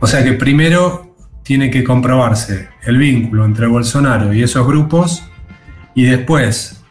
O 0.00 0.08
sea 0.08 0.24
que 0.24 0.32
primero 0.32 1.14
tiene 1.44 1.70
que 1.70 1.84
comprobarse 1.84 2.70
el 2.82 2.98
vínculo 2.98 3.44
entre 3.44 3.68
Bolsonaro 3.68 4.34
y 4.34 4.42
esos 4.42 4.66
grupos 4.66 5.22
y 5.94 6.06
después 6.06 6.82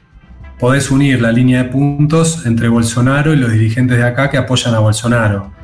podés 0.57 0.89
unir 0.89 1.21
la 1.21 1.33
línea 1.33 1.63
de 1.63 1.69
puntos 1.69 2.45
entre 2.45 2.69
Bolsonaro 2.69 3.33
y 3.33 3.35
los 3.35 3.51
dirigentes 3.51 3.97
de 3.97 4.05
acá 4.05 4.29
que 4.29 4.38
apoyan 4.38 4.73
a 4.73 4.79
Bolsonaro. 4.79 5.55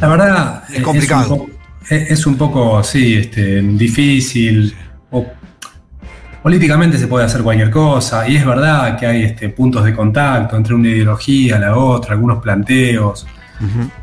La 0.00 0.08
verdad 0.08 0.64
Es 0.72 0.82
complicado. 0.82 1.32
un 1.34 1.38
poco, 1.38 1.50
es- 1.90 2.26
un 2.26 2.36
poco, 2.36 2.82
sí, 2.84 3.14
este, 3.14 3.62
difícil. 3.62 4.74
o- 5.10 5.26
políticamente 6.42 6.96
se 6.98 7.06
puede 7.08 7.24
hacer 7.24 7.42
cualquier 7.42 7.70
cosa 7.70 8.28
y 8.28 8.36
es 8.36 8.46
verdad 8.46 8.96
que 8.98 9.06
hay 9.06 9.22
este, 9.24 9.48
puntos 9.48 9.84
de 9.84 9.92
contacto 9.94 10.56
entre 10.56 10.74
una 10.74 10.88
ideología, 10.88 11.58
la 11.58 11.76
otra, 11.76 12.12
algunos 12.14 12.40
planteos. 12.42 13.26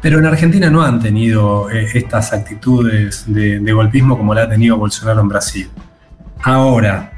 Pero 0.01 0.17
en 0.17 0.25
Argentina 0.25 0.67
no 0.69 0.81
han 0.81 0.99
tenido 0.99 1.69
eh, 1.69 1.87
estas 1.93 2.33
actitudes 2.33 3.25
de, 3.27 3.59
de 3.59 3.71
golpismo 3.71 4.17
como 4.17 4.33
la 4.33 4.43
ha 4.43 4.49
tenido 4.49 4.77
Bolsonaro 4.77 5.21
en 5.21 5.27
Brasil. 5.29 5.69
Ahora, 6.41 7.11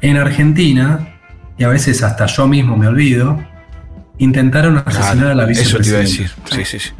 en 0.00 0.16
Argentina, 0.16 1.06
y 1.58 1.64
a 1.64 1.68
veces 1.68 2.02
hasta 2.02 2.24
yo 2.26 2.46
mismo 2.48 2.76
me 2.78 2.86
olvido, 2.88 3.38
intentaron 4.18 4.82
asesinar 4.86 5.28
a 5.28 5.34
la 5.34 5.44
Eso 5.50 5.78
te 5.78 5.88
iba 5.88 5.98
a 5.98 6.00
vicepresidenta. 6.00 6.00
decir. 6.00 6.30
Sí, 6.50 6.64
sí, 6.64 6.78
sí. 6.78 6.90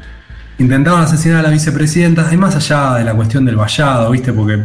Intentaban 0.59 1.03
asesinar 1.03 1.41
a 1.41 1.43
la 1.43 1.51
vicepresidenta, 1.51 2.33
y 2.33 2.37
más 2.37 2.57
allá 2.57 2.95
de 2.95 3.05
la 3.05 3.15
cuestión 3.15 3.45
del 3.45 3.57
vallado, 3.57 4.11
¿viste? 4.11 4.33
Porque 4.33 4.65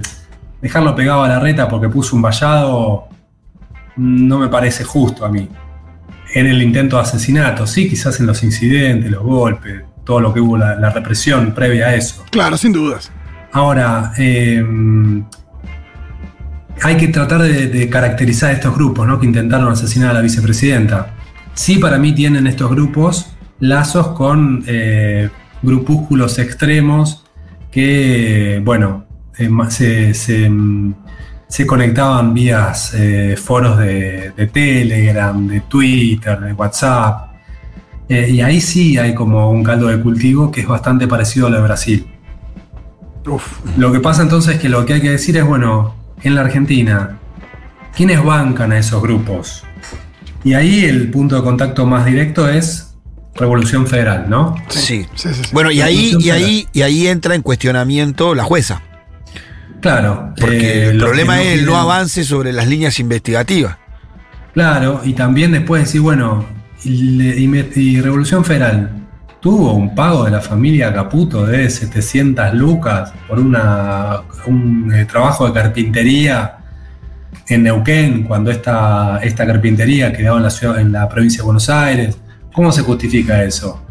dejarlo 0.61 0.95
pegado 0.95 1.23
a 1.23 1.27
la 1.27 1.39
reta 1.39 1.67
porque 1.67 1.89
puso 1.89 2.15
un 2.15 2.21
vallado 2.21 3.09
no 3.97 4.39
me 4.39 4.47
parece 4.47 4.83
justo 4.83 5.25
a 5.25 5.29
mí. 5.29 5.49
En 6.33 6.47
el 6.47 6.61
intento 6.61 6.95
de 6.95 7.01
asesinato, 7.01 7.67
sí, 7.67 7.89
quizás 7.89 8.19
en 8.19 8.27
los 8.27 8.41
incidentes, 8.43 9.11
los 9.11 9.21
golpes, 9.21 9.83
todo 10.05 10.21
lo 10.21 10.33
que 10.33 10.39
hubo, 10.39 10.57
la, 10.57 10.75
la 10.75 10.89
represión 10.89 11.53
previa 11.53 11.87
a 11.87 11.95
eso. 11.95 12.23
Claro, 12.31 12.57
sin 12.57 12.71
dudas. 12.71 13.11
Ahora, 13.51 14.13
eh, 14.17 14.63
hay 16.81 16.97
que 16.97 17.09
tratar 17.09 17.41
de, 17.41 17.67
de 17.67 17.89
caracterizar 17.89 18.51
estos 18.51 18.73
grupos 18.75 19.05
¿no? 19.05 19.19
que 19.19 19.25
intentaron 19.25 19.71
asesinar 19.71 20.11
a 20.11 20.13
la 20.13 20.21
vicepresidenta. 20.21 21.13
Sí, 21.53 21.77
para 21.77 21.97
mí 21.97 22.15
tienen 22.15 22.47
estos 22.47 22.71
grupos 22.71 23.35
lazos 23.59 24.09
con 24.09 24.63
eh, 24.67 25.29
grupúsculos 25.61 26.39
extremos 26.39 27.23
que, 27.71 28.61
bueno, 28.63 29.05
eh, 29.37 29.49
se, 29.69 30.13
se, 30.13 30.51
se 31.47 31.65
conectaban 31.65 32.33
vías 32.33 32.93
eh, 32.93 33.35
foros 33.37 33.77
de, 33.77 34.31
de 34.35 34.47
Telegram, 34.47 35.47
de 35.47 35.61
Twitter, 35.61 36.39
de 36.39 36.53
WhatsApp. 36.53 37.31
Eh, 38.09 38.29
y 38.29 38.41
ahí 38.41 38.59
sí 38.59 38.97
hay 38.97 39.13
como 39.13 39.51
un 39.51 39.63
caldo 39.63 39.87
de 39.87 40.01
cultivo 40.01 40.51
que 40.51 40.61
es 40.61 40.67
bastante 40.67 41.07
parecido 41.07 41.47
a 41.47 41.49
lo 41.49 41.57
de 41.57 41.63
Brasil. 41.63 42.07
Lo 43.77 43.91
que 43.91 43.99
pasa 43.99 44.23
entonces 44.23 44.55
es 44.55 44.61
que 44.61 44.67
lo 44.67 44.85
que 44.85 44.93
hay 44.93 45.01
que 45.01 45.11
decir 45.11 45.37
es, 45.37 45.45
bueno, 45.45 45.95
en 46.23 46.35
la 46.35 46.41
Argentina, 46.41 47.19
¿quiénes 47.95 48.23
bancan 48.23 48.71
a 48.71 48.79
esos 48.79 49.01
grupos? 49.01 49.63
Y 50.43 50.53
ahí 50.53 50.85
el 50.85 51.09
punto 51.11 51.35
de 51.35 51.43
contacto 51.43 51.85
más 51.85 52.05
directo 52.05 52.49
es 52.49 52.90
Revolución 53.35 53.87
Federal, 53.87 54.25
¿no? 54.29 54.55
Sí. 54.67 55.07
Bueno, 55.51 55.71
y 55.71 55.81
ahí, 55.81 56.15
y, 56.19 56.29
ahí, 56.29 56.67
y 56.73 56.81
ahí 56.81 57.07
entra 57.07 57.35
en 57.35 57.41
cuestionamiento 57.41 58.35
la 58.35 58.43
jueza. 58.43 58.81
Claro. 59.79 60.33
Porque 60.39 60.83
eh, 60.83 60.89
el 60.89 60.97
problema 60.97 61.37
no 61.37 61.41
es 61.41 61.59
el 61.59 61.65
no 61.65 61.77
avance 61.77 62.23
sobre 62.23 62.53
las 62.53 62.67
líneas 62.67 62.99
investigativas. 62.99 63.77
Claro, 64.53 65.01
y 65.03 65.13
también 65.13 65.53
después 65.53 65.83
decir, 65.83 66.01
bueno, 66.01 66.45
y 66.83 68.01
Revolución 68.01 68.43
Federal 68.43 69.01
tuvo 69.41 69.73
un 69.73 69.93
pago 69.95 70.23
de 70.23 70.31
la 70.31 70.39
familia 70.39 70.93
Caputo 70.93 71.45
de 71.45 71.69
700 71.69 72.53
lucas 72.53 73.11
por 73.27 73.39
una, 73.39 74.21
un 74.45 74.93
eh, 74.93 75.05
trabajo 75.05 75.47
de 75.47 75.53
carpintería 75.53 76.57
en 77.47 77.63
Neuquén, 77.63 78.23
cuando 78.23 78.51
esta, 78.51 79.19
esta 79.23 79.45
carpintería 79.45 80.13
quedaba 80.13 80.37
en 80.37 80.43
la, 80.43 80.49
ciudad, 80.49 80.79
en 80.79 80.91
la 80.91 81.09
provincia 81.09 81.39
de 81.39 81.43
Buenos 81.43 81.69
Aires. 81.69 82.17
¿Cómo 82.53 82.71
se 82.71 82.81
justifica 82.81 83.43
eso? 83.43 83.81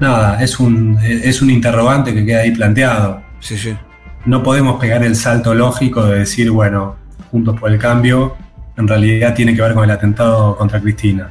Nada, 0.00 0.42
es 0.42 0.58
un, 0.58 0.98
es 1.02 1.40
un 1.40 1.50
interrogante 1.50 2.12
que 2.12 2.24
queda 2.24 2.40
ahí 2.40 2.50
planteado. 2.50 3.22
Sí, 3.40 3.56
sí. 3.56 3.76
No 4.24 4.42
podemos 4.42 4.80
pegar 4.80 5.04
el 5.04 5.16
salto 5.16 5.54
lógico 5.54 6.04
de 6.04 6.20
decir, 6.20 6.50
bueno, 6.50 6.96
Juntos 7.30 7.58
por 7.58 7.70
el 7.70 7.78
Cambio, 7.78 8.36
en 8.76 8.88
realidad 8.88 9.34
tiene 9.34 9.54
que 9.54 9.62
ver 9.62 9.74
con 9.74 9.84
el 9.84 9.90
atentado 9.90 10.56
contra 10.56 10.80
Cristina. 10.80 11.30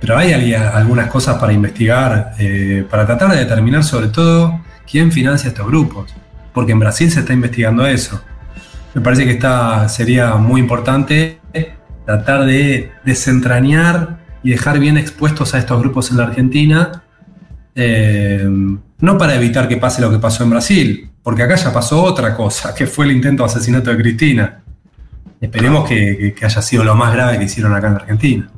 Pero 0.00 0.16
hay 0.16 0.54
algunas 0.54 1.08
cosas 1.08 1.36
para 1.38 1.52
investigar, 1.52 2.32
eh, 2.38 2.86
para 2.88 3.04
tratar 3.04 3.32
de 3.32 3.38
determinar 3.38 3.82
sobre 3.82 4.08
todo 4.08 4.60
quién 4.90 5.10
financia 5.10 5.48
estos 5.48 5.66
grupos. 5.66 6.14
Porque 6.52 6.72
en 6.72 6.78
Brasil 6.78 7.10
se 7.10 7.20
está 7.20 7.32
investigando 7.32 7.86
eso. 7.86 8.20
Me 8.94 9.00
parece 9.00 9.24
que 9.24 9.32
está, 9.32 9.88
sería 9.88 10.36
muy 10.36 10.60
importante 10.60 11.40
tratar 12.06 12.44
de 12.44 12.92
desentrañar 13.04 14.18
y 14.42 14.50
dejar 14.50 14.78
bien 14.78 14.96
expuestos 14.96 15.54
a 15.54 15.58
estos 15.58 15.80
grupos 15.80 16.10
en 16.10 16.16
la 16.18 16.24
Argentina 16.24 17.02
eh, 17.74 18.44
no 19.00 19.18
para 19.18 19.34
evitar 19.36 19.68
que 19.68 19.76
pase 19.76 20.00
lo 20.02 20.10
que 20.10 20.18
pasó 20.18 20.42
en 20.42 20.50
Brasil, 20.50 21.10
porque 21.22 21.42
acá 21.44 21.54
ya 21.54 21.72
pasó 21.72 22.02
otra 22.02 22.34
cosa, 22.36 22.74
que 22.76 22.86
fue 22.86 23.04
el 23.06 23.12
intento 23.12 23.44
de 23.44 23.50
asesinato 23.50 23.90
de 23.90 23.96
Cristina. 23.98 24.62
Esperemos 25.40 25.88
que, 25.88 26.34
que- 26.36 26.44
haya 26.46 26.60
sido 26.62 26.82
lo 26.82 26.96
más 26.96 27.12
grave 27.14 27.38
que 27.38 27.44
hicieron 27.44 27.72
acá 27.74 27.88
en 27.88 27.94
Argentina. 27.94 28.50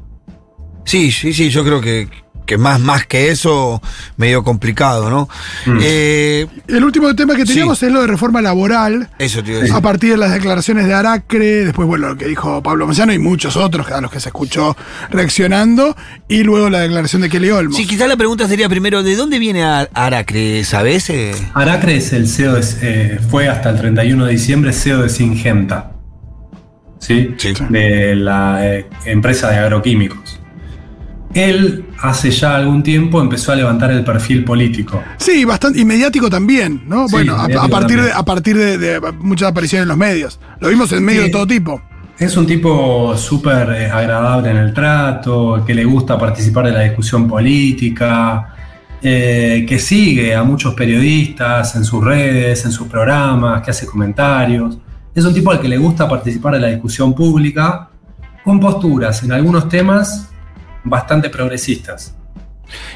Sí, 0.84 1.10
sí, 1.12 1.34
sí, 1.34 1.50
yo 1.50 1.62
creo 1.62 1.80
que, 1.80 2.08
que 2.50 2.58
más, 2.58 2.80
más 2.80 3.06
que 3.06 3.28
eso, 3.30 3.80
medio 4.16 4.42
complicado, 4.42 5.08
¿no? 5.08 5.28
Mm. 5.66 5.78
Eh, 5.82 6.46
El 6.66 6.82
último 6.82 7.14
tema 7.14 7.36
que 7.36 7.44
teníamos 7.44 7.80
es 7.80 7.92
lo 7.92 8.00
de 8.00 8.08
reforma 8.08 8.42
laboral. 8.42 9.08
eso 9.20 9.40
te 9.40 9.50
iba 9.50 9.58
a 9.58 9.62
decir. 9.62 9.76
A 9.76 9.80
partir 9.80 10.10
de 10.10 10.16
las 10.16 10.32
declaraciones 10.32 10.86
de 10.88 10.94
Aracre, 10.94 11.64
después, 11.64 11.86
bueno, 11.86 12.08
lo 12.08 12.16
que 12.16 12.26
dijo 12.26 12.60
Pablo 12.60 12.88
Moyano 12.88 13.12
y 13.12 13.20
muchos 13.20 13.56
otros 13.56 13.88
a 13.92 14.00
los 14.00 14.10
que 14.10 14.18
se 14.18 14.30
escuchó 14.30 14.76
reaccionando, 15.12 15.96
y 16.26 16.42
luego 16.42 16.70
la 16.70 16.80
declaración 16.80 17.22
de 17.22 17.28
Kelly 17.28 17.50
Olmos. 17.50 17.76
Sí, 17.76 17.86
quizás 17.86 18.08
la 18.08 18.16
pregunta 18.16 18.48
sería 18.48 18.68
primero, 18.68 19.04
¿de 19.04 19.14
dónde 19.14 19.38
viene 19.38 19.62
Ar- 19.62 19.88
Aracre? 19.94 20.64
¿Sabes? 20.64 21.08
Eh, 21.10 21.32
Aracre 21.54 21.98
es 21.98 22.12
el 22.12 22.26
CEO 22.26 22.54
de- 22.54 22.66
eh, 22.82 23.20
fue 23.30 23.46
hasta 23.46 23.70
el 23.70 23.76
31 23.78 24.24
de 24.26 24.32
diciembre 24.32 24.72
CEO 24.72 25.02
de 25.02 25.08
Singenta, 25.08 25.92
¿sí? 26.98 27.36
de 27.68 28.16
la 28.16 28.58
eh, 28.66 28.86
empresa 29.04 29.50
de 29.50 29.58
agroquímicos. 29.58 30.40
Él 31.32 31.84
hace 32.02 32.30
ya 32.30 32.56
algún 32.56 32.82
tiempo 32.82 33.20
empezó 33.20 33.52
a 33.52 33.56
levantar 33.56 33.90
el 33.90 34.04
perfil 34.04 34.44
político. 34.44 35.02
Sí, 35.18 35.44
bastante, 35.44 35.80
y 35.80 35.84
mediático 35.84 36.30
también, 36.30 36.82
¿no? 36.86 37.06
Sí, 37.08 37.12
bueno, 37.12 37.34
a, 37.36 37.68
partir, 37.68 38.00
de, 38.00 38.12
a 38.12 38.22
partir 38.22 38.56
de, 38.56 38.78
de 38.78 39.00
muchas 39.18 39.48
apariciones 39.50 39.82
en 39.84 39.88
los 39.88 39.98
medios. 39.98 40.40
Lo 40.60 40.68
vimos 40.68 40.90
en 40.92 41.04
medios 41.04 41.24
Sí. 41.24 41.28
de 41.28 41.32
todo 41.32 41.46
tipo. 41.46 41.82
Es 42.18 42.36
un 42.36 42.46
tipo 42.46 43.16
súper 43.16 43.70
eh, 43.70 43.90
agradable 43.90 44.50
en 44.50 44.56
el 44.58 44.74
trato, 44.74 45.62
que 45.66 45.74
le 45.74 45.84
gusta 45.84 46.18
participar 46.18 46.66
de 46.66 46.72
la 46.72 46.80
discusión 46.80 47.26
política, 47.26 48.54
eh, 49.02 49.64
que 49.66 49.78
sigue 49.78 50.34
a 50.34 50.42
muchos 50.42 50.74
periodistas 50.74 51.74
en 51.76 51.84
sus 51.84 52.04
redes, 52.04 52.64
en 52.66 52.72
sus 52.72 52.86
programas, 52.88 53.62
que 53.62 53.70
hace 53.70 53.86
comentarios. 53.86 54.76
Es 55.14 55.24
un 55.24 55.32
tipo 55.34 55.50
al 55.50 55.60
que 55.60 55.68
le 55.68 55.78
gusta 55.78 56.08
participar 56.08 56.54
de 56.54 56.60
la 56.60 56.68
discusión 56.68 57.14
pública 57.14 57.88
con 58.44 58.60
posturas 58.60 59.22
en 59.22 59.32
algunos 59.32 59.68
temas 59.68 60.29
bastante 60.84 61.30
progresistas. 61.30 62.14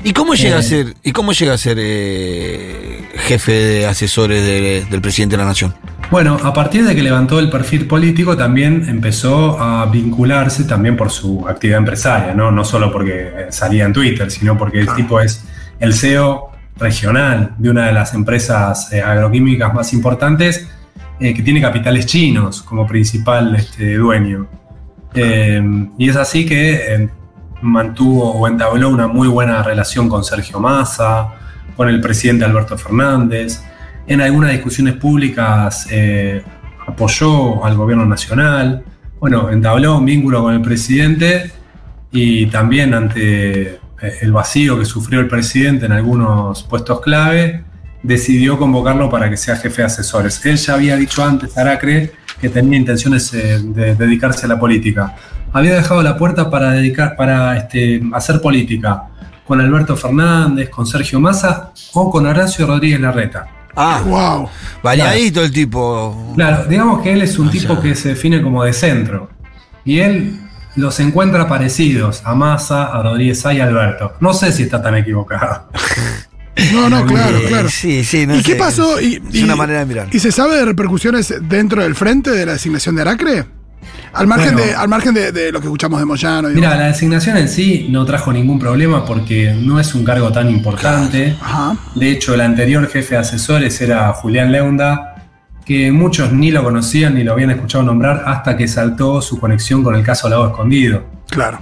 ¿Y 0.04 0.12
cómo 0.12 0.34
llega 0.34 0.56
Eh, 0.56 0.58
a 0.60 0.62
ser, 0.62 0.94
y 1.02 1.10
cómo 1.10 1.32
llega 1.32 1.54
a 1.54 1.58
ser 1.58 1.78
eh, 1.80 3.08
jefe 3.14 3.52
de 3.52 3.86
asesores 3.86 4.42
de- 4.42 4.86
del 4.88 5.00
presidente 5.00 5.36
de 5.36 5.42
la 5.42 5.48
nación? 5.48 5.74
Bueno, 6.10 6.38
a 6.44 6.52
partir 6.52 6.84
de 6.84 6.94
que 6.94 7.02
levantó 7.02 7.40
el 7.40 7.50
perfil 7.50 7.86
político, 7.86 8.36
también 8.36 8.86
empezó 8.88 9.58
a 9.60 9.86
vincularse 9.86 10.64
también 10.64 10.96
por 10.96 11.10
su 11.10 11.48
actividad 11.48 11.78
empresaria, 11.80 12.34
¿no? 12.34 12.52
No 12.52 12.64
solo 12.64 12.92
porque 12.92 13.12
eh, 13.28 13.46
salía 13.50 13.84
en 13.84 13.92
Twitter, 13.92 14.30
sino 14.30 14.56
porque 14.56 14.78
el 14.80 14.88
tipo 14.94 15.20
es 15.20 15.44
el 15.80 15.92
CEO 15.94 16.50
regional 16.76 17.54
de 17.58 17.70
una 17.70 17.86
de 17.86 17.92
las 17.92 18.14
empresas 18.14 18.92
eh, 18.92 19.00
agroquímicas 19.02 19.72
más 19.74 19.92
importantes 19.92 20.68
eh, 21.20 21.32
que 21.34 21.42
tiene 21.42 21.60
capitales 21.60 22.06
chinos 22.06 22.62
como 22.62 22.86
principal 22.86 23.54
este, 23.56 23.94
dueño. 23.94 24.46
Eh, 25.14 25.60
y 25.98 26.08
es 26.10 26.16
así 26.16 26.44
que 26.44 26.74
eh, 26.94 27.08
mantuvo 27.64 28.30
o 28.32 28.46
entabló 28.46 28.88
una 28.90 29.08
muy 29.08 29.28
buena 29.28 29.62
relación 29.62 30.08
con 30.08 30.24
Sergio 30.24 30.60
Massa, 30.60 31.28
con 31.76 31.88
el 31.88 32.00
presidente 32.00 32.44
Alberto 32.44 32.76
Fernández. 32.78 33.62
En 34.06 34.20
algunas 34.20 34.52
discusiones 34.52 34.94
públicas 34.94 35.86
eh, 35.90 36.42
apoyó 36.86 37.64
al 37.64 37.76
gobierno 37.76 38.06
nacional. 38.06 38.84
Bueno, 39.18 39.50
entabló 39.50 39.98
un 39.98 40.04
vínculo 40.04 40.42
con 40.42 40.54
el 40.54 40.60
presidente 40.60 41.50
y 42.12 42.46
también 42.46 42.94
ante 42.94 43.62
eh, 43.62 43.78
el 44.20 44.32
vacío 44.32 44.78
que 44.78 44.84
sufrió 44.84 45.20
el 45.20 45.28
presidente 45.28 45.86
en 45.86 45.92
algunos 45.92 46.62
puestos 46.64 47.00
clave, 47.00 47.64
decidió 48.02 48.58
convocarlo 48.58 49.08
para 49.08 49.30
que 49.30 49.36
sea 49.36 49.56
jefe 49.56 49.82
de 49.82 49.86
asesores. 49.86 50.44
Él 50.44 50.56
ya 50.56 50.74
había 50.74 50.96
dicho 50.96 51.24
antes, 51.24 51.56
Aracre, 51.56 52.12
que 52.40 52.50
tenía 52.50 52.78
intenciones 52.78 53.32
eh, 53.32 53.58
de 53.62 53.94
dedicarse 53.94 54.44
a 54.44 54.48
la 54.50 54.60
política. 54.60 55.16
Había 55.54 55.74
dejado 55.76 56.02
la 56.02 56.16
puerta 56.18 56.50
para 56.50 56.72
dedicar, 56.72 57.16
para 57.16 57.56
este, 57.56 58.02
hacer 58.12 58.40
política 58.42 59.04
con 59.46 59.60
Alberto 59.60 59.96
Fernández, 59.96 60.68
con 60.68 60.86
Sergio 60.86 61.20
Massa 61.20 61.70
o 61.92 62.10
con 62.10 62.26
Horacio 62.26 62.66
Rodríguez 62.66 63.00
Larreta. 63.00 63.46
Ah, 63.76 64.02
wow. 64.04 64.48
Variadito 64.82 65.42
el 65.42 65.52
tipo. 65.52 66.32
Claro, 66.36 66.64
digamos 66.66 67.02
que 67.02 67.12
él 67.12 67.22
es 67.22 67.38
un 67.38 67.50
tipo 67.50 67.80
que 67.80 67.94
se 67.94 68.10
define 68.10 68.42
como 68.42 68.64
de 68.64 68.72
centro. 68.72 69.30
Y 69.84 70.00
él 70.00 70.38
los 70.76 70.98
encuentra 71.00 71.46
parecidos 71.48 72.22
a 72.24 72.34
Massa, 72.34 72.84
a 72.86 73.02
Rodríguez 73.02 73.40
Sá 73.40 73.52
y 73.54 73.60
a 73.60 73.64
Alberto. 73.64 74.14
No 74.20 74.32
sé 74.34 74.52
si 74.52 74.64
está 74.64 74.82
tan 74.82 74.96
equivocado. 74.96 75.68
No, 76.72 76.88
no, 76.88 77.04
claro, 77.06 77.38
claro. 77.48 77.68
Sí, 77.68 78.04
sí, 78.04 78.26
no 78.26 78.36
¿Y 78.36 78.42
qué 78.42 78.54
pasó? 78.56 79.00
¿Y, 79.00 79.22
es 79.28 79.34
y- 79.34 79.44
una 79.44 79.56
manera 79.56 79.80
de 79.80 79.86
mirar. 79.86 80.08
¿Y 80.12 80.18
se 80.18 80.32
sabe 80.32 80.56
de 80.56 80.64
repercusiones 80.64 81.34
dentro 81.42 81.82
del 81.82 81.94
frente 81.94 82.30
de 82.30 82.46
la 82.46 82.52
designación 82.52 82.94
de 82.96 83.02
Aracre? 83.02 83.44
Al 84.14 84.26
margen, 84.26 84.54
Bueno. 84.54 84.66
de, 84.68 84.74
al 84.74 84.88
margen 84.88 85.14
de, 85.14 85.32
de 85.32 85.52
lo 85.52 85.60
que 85.60 85.66
escuchamos 85.66 85.98
de 85.98 86.06
Moyano. 86.06 86.48
Mira, 86.50 86.76
la 86.76 86.86
designación 86.86 87.36
en 87.36 87.48
sí 87.48 87.88
no 87.90 88.04
trajo 88.04 88.32
ningún 88.32 88.58
problema 88.58 89.04
porque 89.04 89.54
no 89.58 89.80
es 89.80 89.94
un 89.94 90.04
cargo 90.04 90.30
tan 90.30 90.48
importante. 90.50 91.36
De 91.94 92.10
hecho, 92.10 92.34
el 92.34 92.40
anterior 92.40 92.88
jefe 92.88 93.14
de 93.14 93.20
asesores 93.20 93.80
era 93.80 94.12
Julián 94.12 94.52
Leunda, 94.52 95.10
que 95.64 95.90
muchos 95.90 96.32
ni 96.32 96.50
lo 96.50 96.62
conocían 96.62 97.14
ni 97.14 97.24
lo 97.24 97.32
habían 97.32 97.50
escuchado 97.50 97.82
nombrar 97.84 98.22
hasta 98.26 98.56
que 98.56 98.68
saltó 98.68 99.20
su 99.22 99.40
conexión 99.40 99.82
con 99.82 99.94
el 99.94 100.02
caso 100.02 100.28
Lago 100.28 100.46
Escondido. 100.46 101.04
Claro. 101.28 101.58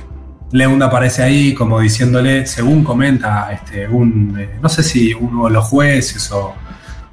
Leunda 0.50 0.86
aparece 0.86 1.22
ahí 1.22 1.54
como 1.54 1.80
diciéndole, 1.80 2.44
según 2.46 2.84
comenta 2.84 3.50
este, 3.52 3.88
un, 3.88 4.36
eh, 4.38 4.50
no 4.60 4.68
sé 4.68 4.82
si 4.82 5.14
uno 5.14 5.46
de 5.46 5.52
los 5.52 5.64
jueces 5.64 6.30
o, 6.32 6.52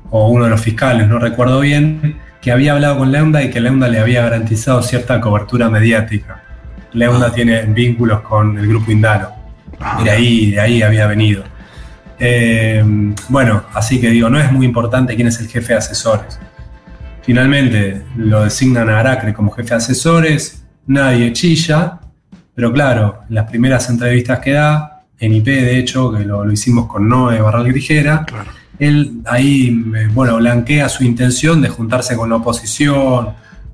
o 0.10 0.28
uno 0.30 0.44
de 0.44 0.50
los 0.50 0.60
fiscales, 0.60 1.08
no 1.08 1.20
recuerdo 1.20 1.62
bien, 1.62 2.18
que 2.42 2.52
había 2.52 2.74
hablado 2.74 3.00
con 3.00 3.12
Leunda 3.12 3.44
y 3.44 3.50
que 3.50 3.60
Leunda 3.60 3.88
le 3.88 4.00
había 4.00 4.24
garantizado 4.24 4.82
cierta 4.82 5.20
cobertura 5.20 5.70
mediática. 5.70 6.44
Leunda 6.94 7.32
tiene 7.32 7.64
vínculos 7.64 8.22
con 8.22 8.58
el 8.58 8.68
grupo 8.68 8.92
Indalo. 8.92 9.30
Y 10.00 10.04
de 10.04 10.10
ahí, 10.10 10.52
de 10.52 10.60
ahí 10.60 10.82
había 10.82 11.08
venido. 11.08 11.44
Eh, 12.20 12.84
bueno, 13.30 13.64
así 13.74 14.00
que 14.02 14.10
digo, 14.10 14.30
no 14.30 14.40
es 14.40 14.52
muy 14.52 14.66
importante 14.66 15.16
quién 15.16 15.28
es 15.28 15.40
el 15.40 15.48
jefe 15.48 15.74
de 15.74 15.80
asesores. 15.80 16.40
Finalmente 17.22 18.04
lo 18.18 18.44
designan 18.44 18.90
a 18.90 19.00
Aracre 19.00 19.34
como 19.34 19.52
jefe 19.52 19.70
de 19.70 19.76
asesores, 19.76 20.64
nadie 20.88 21.32
chilla, 21.32 22.00
pero 22.56 22.74
claro, 22.74 23.22
en 23.30 23.36
las 23.36 23.50
primeras 23.50 23.90
entrevistas 23.90 24.40
que 24.40 24.54
da, 24.54 25.04
en 25.20 25.34
IP 25.34 25.46
de 25.46 25.78
hecho, 25.78 26.12
que 26.12 26.26
lo, 26.26 26.44
lo 26.44 26.52
hicimos 26.52 26.88
con 26.88 27.08
Noé 27.08 27.40
Barral 27.40 27.68
Grijera, 27.68 28.26
él 28.80 29.22
ahí, 29.26 29.68
eh, 29.96 30.08
bueno, 30.14 30.38
blanquea 30.38 30.90
su 30.90 31.04
intención 31.04 31.62
de 31.62 31.70
juntarse 31.70 32.16
con 32.16 32.30
la 32.30 32.38
oposición, 32.38 33.30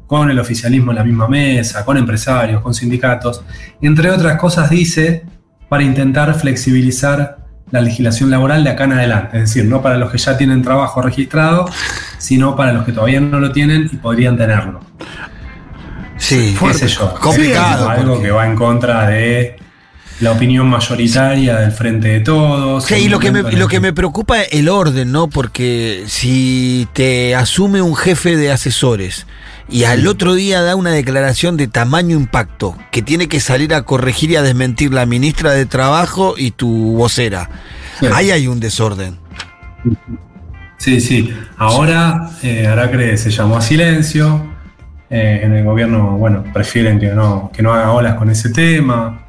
con 0.08 0.30
el 0.30 0.40
oficialismo 0.40 0.92
en 0.92 0.98
la 0.98 1.04
misma 1.04 1.28
mesa, 1.28 1.86
con 1.86 1.98
empresarios, 1.98 2.62
con 2.62 2.74
sindicatos, 2.74 3.44
entre 3.82 4.12
otras 4.12 4.38
cosas 4.40 4.70
dice, 4.70 5.24
para 5.70 5.84
intentar 5.84 6.34
flexibilizar 6.36 7.38
la 7.72 7.82
legislación 7.82 8.30
laboral 8.30 8.64
de 8.64 8.70
acá 8.70 8.84
en 8.84 8.94
adelante, 8.94 9.38
es 9.38 9.44
decir, 9.50 9.66
no 9.66 9.82
para 9.82 9.98
los 9.98 10.12
que 10.12 10.20
ya 10.20 10.38
tienen 10.38 10.62
trabajo 10.62 11.02
registrado, 11.02 11.66
sino 12.20 12.56
para 12.56 12.72
los 12.74 12.86
que 12.86 12.92
todavía 12.92 13.20
no 13.20 13.40
lo 13.40 13.52
tienen 13.52 13.90
y 13.92 13.96
podrían 13.98 14.38
tenerlo. 14.38 14.80
Sí, 16.18 16.56
qué 16.60 16.74
sé 16.74 16.88
yo. 16.88 17.14
Complicado, 17.16 17.90
Algo 17.90 18.12
porque- 18.14 18.26
que 18.28 18.32
va 18.32 18.46
en 18.48 18.56
contra 18.56 19.08
de 19.08 19.58
la 20.22 20.32
opinión 20.32 20.68
mayoritaria 20.68 21.58
del 21.58 21.72
frente 21.72 22.08
de 22.08 22.20
todos. 22.22 22.86
Sí, 22.86 22.96
y 22.96 23.10
lo 23.10 23.20
que, 23.20 23.32
me, 23.32 23.44
lo 23.52 23.68
que 23.68 23.80
me 23.80 23.94
preocupa 23.94 24.42
es 24.42 24.54
el 24.54 24.70
orden, 24.70 25.12
¿no? 25.12 25.28
Porque 25.28 26.06
si 26.08 26.88
te 26.94 27.36
asume 27.36 27.82
un 27.82 27.96
jefe 27.96 28.38
de 28.38 28.52
asesores 28.52 29.28
y 29.70 29.84
al 29.84 30.08
otro 30.08 30.36
día 30.36 30.62
da 30.62 30.76
una 30.76 30.92
declaración 30.92 31.58
de 31.58 31.68
tamaño 31.68 32.16
impacto 32.16 32.78
que 32.92 33.02
tiene 33.02 33.28
que 33.28 33.40
salir 33.40 33.74
a 33.74 33.82
corregir 33.84 34.32
y 34.32 34.36
a 34.36 34.42
desmentir 34.42 34.94
la 34.94 35.06
ministra 35.06 35.52
de 35.52 35.66
Trabajo 35.66 36.36
y 36.38 36.52
tu 36.52 36.94
vocera, 36.94 37.50
ahí 38.14 38.32
hay 38.32 38.48
un 38.48 38.60
desorden. 38.60 39.18
Sí, 40.78 41.02
sí. 41.02 41.34
Ahora 41.58 42.30
eh, 42.44 42.68
Aracre 42.68 43.18
se 43.18 43.32
llamó 43.32 43.58
a 43.58 43.62
silencio. 43.62 44.54
Eh, 45.10 45.42
en 45.44 45.54
el 45.54 45.64
gobierno, 45.64 46.18
bueno, 46.18 46.44
prefieren 46.52 47.00
que 47.00 47.10
no, 47.10 47.52
que 47.54 47.62
no 47.62 47.72
haga 47.72 47.92
olas 47.92 48.16
con 48.16 48.30
ese 48.30 48.50
tema, 48.50 49.25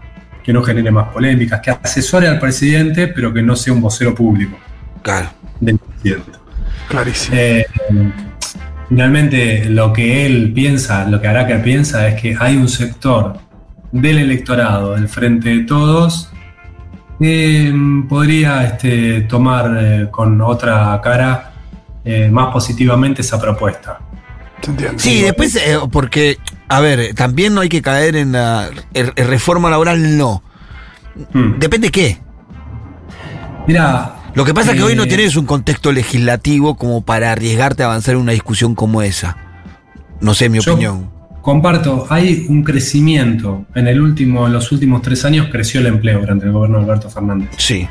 que 0.46 0.52
no 0.52 0.62
genere 0.62 0.92
más 0.92 1.08
polémicas, 1.08 1.60
que 1.60 1.72
asesore 1.72 2.28
al 2.28 2.38
presidente, 2.38 3.08
pero 3.08 3.34
que 3.34 3.42
no 3.42 3.56
sea 3.56 3.72
un 3.72 3.80
vocero 3.80 4.14
público. 4.14 4.56
Claro. 5.02 5.28
Del 5.58 5.76
presidente. 5.76 6.30
Clarísimo. 6.88 7.36
Eh, 7.36 7.66
finalmente, 8.88 9.64
lo 9.64 9.92
que 9.92 10.24
él 10.24 10.52
piensa, 10.54 11.04
lo 11.08 11.20
que 11.20 11.26
Aracre 11.26 11.58
piensa 11.58 12.06
es 12.06 12.22
que 12.22 12.36
hay 12.38 12.56
un 12.56 12.68
sector 12.68 13.38
del 13.90 14.18
electorado, 14.18 14.94
del 14.94 15.08
frente 15.08 15.48
de 15.48 15.64
todos, 15.64 16.30
que 17.18 17.72
mm, 17.74 18.06
podría 18.06 18.64
este, 18.64 19.22
tomar 19.22 19.76
eh, 19.80 20.08
con 20.12 20.40
otra 20.40 21.00
cara 21.02 21.54
eh, 22.04 22.28
más 22.30 22.52
positivamente 22.52 23.22
esa 23.22 23.40
propuesta. 23.40 23.98
Sí, 24.96 25.22
después, 25.22 25.56
eh, 25.56 25.76
porque, 25.90 26.38
a 26.68 26.80
ver, 26.80 27.14
también 27.14 27.54
no 27.54 27.60
hay 27.60 27.68
que 27.68 27.82
caer 27.82 28.16
en 28.16 28.32
la 28.32 28.68
en- 28.94 29.12
reforma 29.16 29.70
laboral, 29.70 30.16
no. 30.16 30.42
Depende 31.58 31.90
qué. 31.90 32.18
Mira. 33.66 34.12
Lo 34.34 34.44
que 34.44 34.52
pasa 34.52 34.72
es 34.72 34.76
que 34.76 34.82
hoy 34.82 34.94
no 34.94 35.04
eh, 35.04 35.08
tenés 35.08 35.34
un 35.36 35.46
contexto 35.46 35.92
legislativo 35.92 36.76
como 36.76 37.02
para 37.02 37.32
arriesgarte 37.32 37.82
a 37.82 37.86
avanzar 37.86 38.16
en 38.16 38.20
una 38.20 38.32
discusión 38.32 38.74
como 38.74 39.00
esa. 39.00 39.36
No 40.20 40.34
sé, 40.34 40.48
mi 40.50 40.60
Yo 40.60 40.72
opinión. 40.74 41.10
Comparto, 41.40 42.06
hay 42.10 42.44
un 42.48 42.62
crecimiento. 42.62 43.64
En, 43.74 43.86
el 43.88 44.00
último, 44.00 44.46
en 44.46 44.52
los 44.52 44.70
últimos 44.72 45.00
tres 45.00 45.24
años 45.24 45.46
creció 45.50 45.80
el 45.80 45.86
empleo 45.86 46.20
durante 46.20 46.44
el 46.44 46.52
gobierno 46.52 46.78
de 46.78 46.84
Alberto 46.84 47.08
Fernández. 47.08 47.48
Sí. 47.56 47.88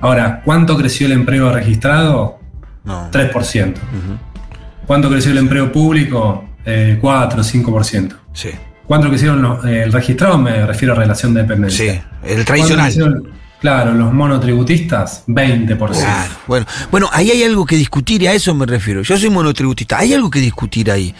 Ahora, 0.00 0.42
¿cuánto 0.44 0.76
creció 0.76 1.06
el 1.06 1.12
empleo 1.14 1.50
registrado? 1.52 2.38
No. 2.84 3.10
3%. 3.10 3.74
¿Cuánto 4.86 5.10
creció 5.10 5.32
el 5.32 5.38
empleo 5.38 5.72
público? 5.72 6.44
Eh, 6.64 6.98
4 7.00 7.40
o 7.40 7.44
5%. 7.44 8.16
Sí. 8.32 8.50
¿Cuánto 8.86 9.08
crecieron 9.08 9.40
los- 9.42 9.64
eh, 9.64 9.84
el 9.84 9.92
registrado? 9.92 10.36
Me 10.38 10.66
refiero 10.66 10.94
a 10.94 10.96
relación 10.96 11.32
de 11.34 11.42
dependencia. 11.42 11.92
Sí, 11.94 12.00
el 12.24 12.44
tradicional. 12.44 12.92
¿Cuánto 12.92 13.10
crecieron, 13.16 13.40
Claro, 13.60 13.92
los 13.92 14.10
monotributistas, 14.10 15.24
20%. 15.26 16.00
Claro. 16.00 16.32
Bueno, 16.46 16.66
bueno, 16.90 17.10
ahí 17.12 17.30
hay 17.30 17.42
algo 17.42 17.66
que 17.66 17.76
discutir 17.76 18.22
y 18.22 18.26
a 18.26 18.32
eso 18.32 18.54
me 18.54 18.64
refiero. 18.64 19.02
Yo 19.02 19.18
soy 19.18 19.28
monotributista, 19.28 19.98
hay 19.98 20.14
algo 20.14 20.30
que 20.30 20.38
discutir 20.40 20.90
ahí. 20.90 21.14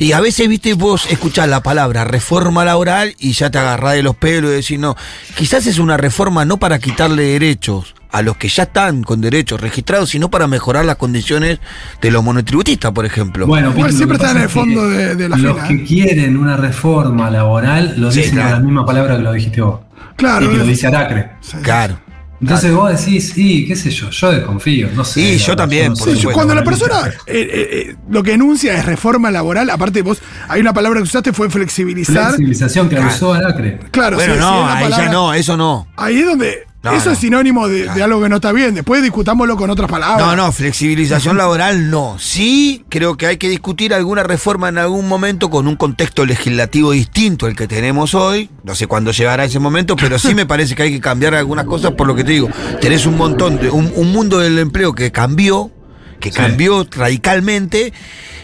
Y, 0.00 0.10
a 0.10 0.20
veces, 0.20 0.48
viste, 0.48 0.74
vos 0.74 1.06
escuchás 1.08 1.48
la 1.48 1.62
palabra 1.62 2.02
reforma 2.04 2.64
laboral 2.64 3.14
y 3.20 3.32
ya 3.32 3.48
te 3.52 3.58
agarrás 3.58 3.94
de 3.94 4.02
los 4.02 4.16
pelos 4.16 4.50
y 4.50 4.54
decís, 4.54 4.78
no, 4.80 4.96
quizás 5.36 5.68
es 5.68 5.78
una 5.78 5.96
reforma 5.96 6.44
no 6.44 6.56
para 6.56 6.80
quitarle 6.80 7.22
derechos 7.22 7.94
a 8.10 8.22
los 8.22 8.36
que 8.36 8.48
ya 8.48 8.64
están 8.64 9.02
con 9.02 9.20
derechos 9.20 9.60
registrados, 9.60 10.10
sino 10.10 10.30
para 10.30 10.46
mejorar 10.46 10.84
las 10.84 10.96
condiciones 10.96 11.58
de 12.00 12.10
los 12.10 12.24
monotributistas, 12.24 12.92
por 12.92 13.04
ejemplo. 13.06 13.46
Bueno, 13.46 13.70
Igual 13.70 13.92
siempre 13.92 14.16
lo 14.18 14.20
que 14.20 14.26
está 14.26 14.36
en 14.38 14.42
el 14.44 14.48
fondo 14.48 14.88
de, 14.88 15.14
de 15.14 15.28
la 15.28 15.36
Los 15.36 15.56
fila. 15.56 15.68
que 15.68 15.74
¿eh? 15.74 15.84
quieren 15.86 16.36
una 16.38 16.56
reforma 16.56 17.30
laboral 17.30 17.94
lo 17.98 18.10
Sí, 18.10 18.20
dicen 18.20 18.34
claro. 18.36 18.50
con 18.50 18.58
la 18.60 18.64
misma 18.64 18.86
palabra 18.86 19.16
que 19.16 19.22
lo 19.22 19.32
dijiste 19.32 19.60
vos. 19.60 19.80
Claro. 20.16 20.46
Y 20.46 20.48
que 20.50 20.56
lo 20.56 20.64
dice 20.64 20.86
Aracre. 20.86 21.30
Claro. 21.62 22.00
Entonces 22.40 22.72
vos 22.72 22.88
decís, 22.96 23.32
sí, 23.34 23.66
qué 23.66 23.74
sé 23.74 23.90
yo, 23.90 24.10
yo 24.10 24.30
desconfío, 24.30 24.88
no 24.94 25.04
sé. 25.04 25.36
Sí, 25.38 25.44
yo 25.44 25.56
también, 25.56 25.92
por. 25.94 26.16
Sí, 26.16 26.24
cuando 26.32 26.54
la 26.54 26.62
persona 26.62 27.08
eh, 27.08 27.12
eh, 27.26 27.96
lo 28.08 28.22
que 28.22 28.34
enuncia 28.34 28.74
es 28.78 28.86
reforma 28.86 29.28
laboral, 29.32 29.68
aparte 29.70 30.02
vos, 30.02 30.22
hay 30.48 30.60
una 30.60 30.72
palabra 30.72 31.00
que 31.00 31.04
usaste 31.04 31.32
fue 31.32 31.50
flexibilizar. 31.50 32.26
Flexibilización 32.28 32.88
que 32.88 32.94
Claro. 32.94 33.10
usó 33.10 33.32
Aracre. 33.34 33.80
Claro, 33.90 34.16
bueno, 34.18 34.34
sí, 34.34 34.40
no, 34.40 34.68
ahí 34.68 34.88
ya 34.90 35.08
no, 35.10 35.34
eso 35.34 35.56
no. 35.56 35.88
Ahí 35.96 36.20
es 36.20 36.26
donde 36.26 36.62
No, 36.80 36.92
Eso 36.92 37.06
no. 37.06 37.12
es 37.12 37.18
sinónimo 37.18 37.66
de, 37.66 37.88
de 37.92 38.02
algo 38.04 38.22
que 38.22 38.28
no 38.28 38.36
está 38.36 38.52
bien. 38.52 38.72
Después 38.74 39.02
discutámoslo 39.02 39.56
con 39.56 39.68
otras 39.68 39.90
palabras. 39.90 40.24
No, 40.24 40.36
no, 40.36 40.52
flexibilización 40.52 41.36
laboral 41.36 41.90
no. 41.90 42.16
Sí, 42.20 42.84
creo 42.88 43.16
que 43.16 43.26
hay 43.26 43.36
que 43.36 43.48
discutir 43.48 43.92
alguna 43.92 44.22
reforma 44.22 44.68
en 44.68 44.78
algún 44.78 45.08
momento 45.08 45.50
con 45.50 45.66
un 45.66 45.74
contexto 45.74 46.24
legislativo 46.24 46.92
distinto 46.92 47.46
al 47.46 47.56
que 47.56 47.66
tenemos 47.66 48.14
hoy. 48.14 48.48
No 48.62 48.76
sé 48.76 48.86
cuándo 48.86 49.10
llegará 49.10 49.44
ese 49.44 49.58
momento, 49.58 49.96
pero 49.96 50.20
sí 50.20 50.36
me 50.36 50.46
parece 50.46 50.76
que 50.76 50.84
hay 50.84 50.92
que 50.92 51.00
cambiar 51.00 51.34
algunas 51.34 51.64
cosas 51.64 51.92
por 51.94 52.06
lo 52.06 52.14
que 52.14 52.22
te 52.22 52.30
digo. 52.32 52.48
Tenés 52.80 53.06
un 53.06 53.16
montón 53.16 53.58
de. 53.58 53.70
un, 53.70 53.92
un 53.96 54.12
mundo 54.12 54.38
del 54.38 54.56
empleo 54.60 54.94
que 54.94 55.10
cambió, 55.10 55.72
que 56.20 56.30
cambió 56.30 56.86
radicalmente, 56.92 57.92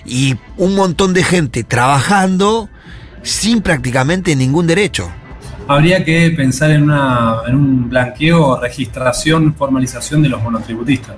y 0.05 0.35
un 0.57 0.75
montón 0.75 1.14
de 1.14 1.23
gente 1.23 1.62
trabajando 1.62 2.68
sin 3.23 3.62
prácticamente 3.62 4.35
ningún 4.35 4.66
derecho. 4.66 5.09
Habría 5.66 6.05
que 6.05 6.31
pensar 6.31 6.70
en, 6.72 6.83
una, 6.83 7.40
en 7.46 7.55
un 7.55 7.88
blanqueo, 7.88 8.61
registración, 8.61 9.55
formalización 9.55 10.22
de 10.22 10.29
los 10.29 10.42
monotributistas. 10.42 11.16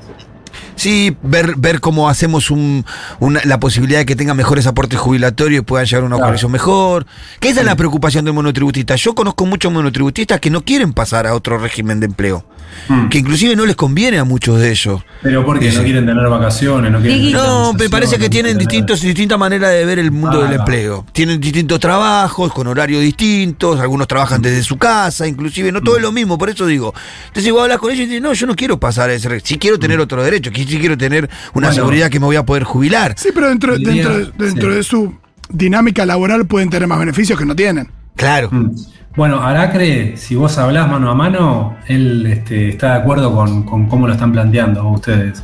Sí, 0.77 1.17
ver, 1.23 1.55
ver 1.57 1.81
cómo 1.81 2.09
hacemos 2.09 2.51
un, 2.51 2.85
una- 3.19 3.41
la 3.45 3.59
posibilidad 3.59 3.99
de 4.01 4.07
que 4.07 4.15
tengan 4.15 4.37
mejores 4.37 4.67
aportes 4.67 4.99
jubilatorios 4.99 5.63
y 5.63 5.65
puedan 5.65 5.87
llegar 5.87 6.03
a 6.05 6.07
una 6.07 6.17
Claro. 6.17 6.27
coalición 6.29 6.53
mejor. 6.53 7.07
Que 7.41 7.49
esa 7.49 7.61
es 7.61 7.67
la 7.67 7.77
preocupación 7.77 8.25
del 8.25 8.35
monotributista. 8.35 8.95
Yo 8.97 9.15
conozco 9.15 9.47
muchos 9.47 9.73
monotributistas 9.73 10.39
que 10.39 10.51
no 10.51 10.65
quieren 10.65 10.93
pasar 10.93 11.27
a 11.27 11.35
otro 11.35 11.59
régimen 11.59 11.99
de 12.01 12.07
empleo. 12.07 12.47
Mm. 12.89 13.09
Que 13.09 13.19
inclusive 13.19 13.57
no 13.57 13.65
les 13.65 13.75
conviene 13.77 14.19
a 14.19 14.25
muchos 14.25 14.59
de 14.61 14.71
ellos. 14.71 15.01
Pero 15.23 15.45
porque 15.47 15.71
Sí. 15.71 15.79
no 15.79 15.83
quieren 15.85 16.05
tener 16.05 16.29
vacaciones, 16.29 16.93
no 16.93 17.01
quieren 17.01 17.33
No, 17.33 17.73
me 17.73 17.89
parece 17.89 18.17
que 18.19 18.25
no 18.25 18.31
tienen 18.31 18.59
distintos, 18.59 19.01
distintas 19.01 19.39
maneras 19.39 19.71
de 19.71 19.85
ver 19.87 19.99
el 19.99 20.11
mundo 20.11 20.43
Ah, 20.43 20.45
del 20.49 20.59
empleo. 20.61 21.07
Tienen 21.13 21.41
distintos 21.41 21.81
trabajos, 21.81 22.53
con 22.53 22.67
horarios 22.67 23.01
distintos, 23.01 23.81
algunos 23.81 24.07
trabajan 24.09 24.43
desde 24.43 24.63
su 24.63 24.77
casa, 24.77 25.27
inclusive, 25.27 25.73
no 25.73 25.81
todo 25.81 25.97
es 25.97 26.03
lo 26.03 26.13
mismo, 26.13 26.37
por 26.37 26.51
eso 26.51 26.67
digo. 26.67 26.93
Entonces 27.29 27.51
vos 27.53 27.63
hablas 27.63 27.79
con 27.79 27.91
ellos 27.93 28.03
y 28.05 28.07
dices, 28.09 28.23
no, 28.23 28.35
yo 28.35 28.47
no 28.47 28.55
quiero 28.55 28.79
pasar 28.79 29.09
a 29.11 29.15
ese 29.15 29.29
re- 29.29 29.41
sí 29.43 29.57
quiero 29.59 29.79
tener 29.79 29.99
otro 30.01 30.23
derecho, 30.23 30.51
sí 30.67 30.79
quiero 30.79 30.97
tener 30.99 31.25
una 31.55 31.69
Bueno. 31.69 31.73
seguridad 31.73 32.11
que 32.11 32.21
me 32.21 32.27
voy 32.27 32.37
a 32.37 32.45
poder 32.45 32.65
jubilar. 32.65 33.15
Sí, 33.17 33.31
pero 33.35 33.49
dentro, 33.49 33.79
dentro, 33.79 34.27
dentro 34.39 34.71
sí. 34.71 34.77
de 34.77 34.83
su 34.83 35.15
dinámica 35.49 36.05
laboral 36.07 36.47
pueden 36.47 36.71
tener 36.71 36.89
más 36.89 36.99
beneficios 36.99 37.39
que 37.39 37.47
no 37.47 37.55
tienen. 37.57 37.89
Claro. 38.17 38.49
Mm. 38.51 38.71
Bueno, 39.17 39.43
Aracre, 39.43 40.17
si 40.19 40.35
vos 40.35 40.59
hablás 40.59 40.91
mano 40.91 41.11
a 41.11 41.15
mano, 41.15 41.77
él 41.87 42.27
este, 42.27 42.69
está 42.69 42.93
de 42.95 43.01
acuerdo 43.01 43.35
con, 43.35 43.63
con 43.63 43.87
cómo 43.89 44.07
lo 44.07 44.13
están 44.13 44.31
planteando 44.33 44.87
ustedes. 44.89 45.43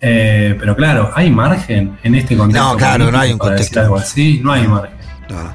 Eh, 0.00 0.56
pero 0.58 0.74
claro, 0.76 1.10
¿hay 1.14 1.30
margen 1.30 1.96
en 2.02 2.14
este 2.16 2.36
contexto? 2.36 2.72
No, 2.72 2.76
claro, 2.76 3.10
no 3.10 3.18
hay 3.18 3.32
un 3.32 3.38
contexto. 3.38 3.80
algo 3.80 3.96
así? 3.96 4.40
No 4.42 4.52
hay 4.52 4.66
margen. 4.66 4.94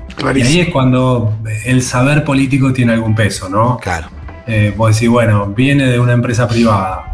Y 0.10 0.14
Clarísimo. 0.14 0.50
ahí 0.50 0.60
es 0.62 0.70
cuando 0.70 1.38
el 1.66 1.82
saber 1.84 2.24
político 2.24 2.74
tiene 2.74 2.94
algún 2.94 3.14
peso, 3.14 3.50
¿no? 3.50 3.78
Claro. 3.78 4.08
Eh, 4.48 4.74
vos 4.76 4.96
decís, 4.96 5.10
bueno, 5.10 5.48
viene 5.48 5.86
de 5.86 6.00
una 6.00 6.14
empresa 6.14 6.48
privada. 6.48 7.09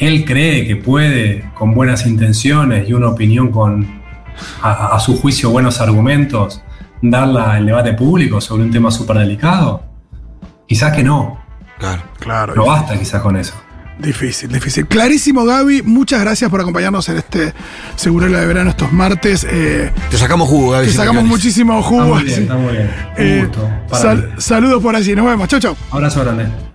Él 0.00 0.24
cree 0.24 0.66
que 0.66 0.76
puede, 0.76 1.44
con 1.54 1.74
buenas 1.74 2.06
intenciones 2.06 2.88
y 2.88 2.92
una 2.94 3.08
opinión 3.08 3.50
con, 3.52 3.86
a, 4.62 4.96
a 4.96 4.98
su 5.00 5.16
juicio, 5.16 5.50
buenos 5.50 5.80
argumentos, 5.80 6.62
darla 7.02 7.52
al 7.52 7.66
debate 7.66 7.92
público 7.92 8.40
sobre 8.40 8.62
un 8.64 8.70
tema 8.70 8.90
súper 8.90 9.18
delicado. 9.18 9.84
Quizás 10.66 10.94
que 10.96 11.02
no. 11.04 11.38
Claro. 11.78 12.02
Claro. 12.18 12.54
No 12.54 12.66
basta 12.66 12.98
quizás 12.98 13.20
con 13.22 13.36
eso. 13.36 13.54
Difícil, 13.98 14.50
difícil. 14.50 14.86
Clarísimo, 14.86 15.44
Gaby. 15.44 15.82
Muchas 15.82 16.22
gracias 16.22 16.48
por 16.50 16.60
acompañarnos 16.62 17.06
en 17.10 17.18
este 17.18 17.52
Segurela 17.96 18.40
de 18.40 18.46
Verano 18.46 18.70
estos 18.70 18.90
martes. 18.92 19.46
Eh, 19.50 19.92
Te 20.10 20.16
sacamos 20.16 20.48
jugo, 20.48 20.70
Gaby. 20.70 20.86
te 20.86 20.92
sacamos 20.94 21.24
muchísimo 21.24 21.76
Está 21.78 21.88
jugo. 21.90 22.04
muy 22.14 22.24
bien, 22.24 22.40
está 22.42 22.54
muy 22.56 22.72
bien. 22.72 22.90
Un 23.18 23.22
Eh, 23.26 23.44
gusto. 23.46 23.68
Sal- 23.92 24.32
saludos 24.38 24.82
por 24.82 24.96
allí. 24.96 25.14
Nos 25.14 25.26
vemos. 25.26 25.46
Chau, 25.48 25.60
chau. 25.60 25.76
Abrazo 25.90 26.20
grande. 26.22 26.69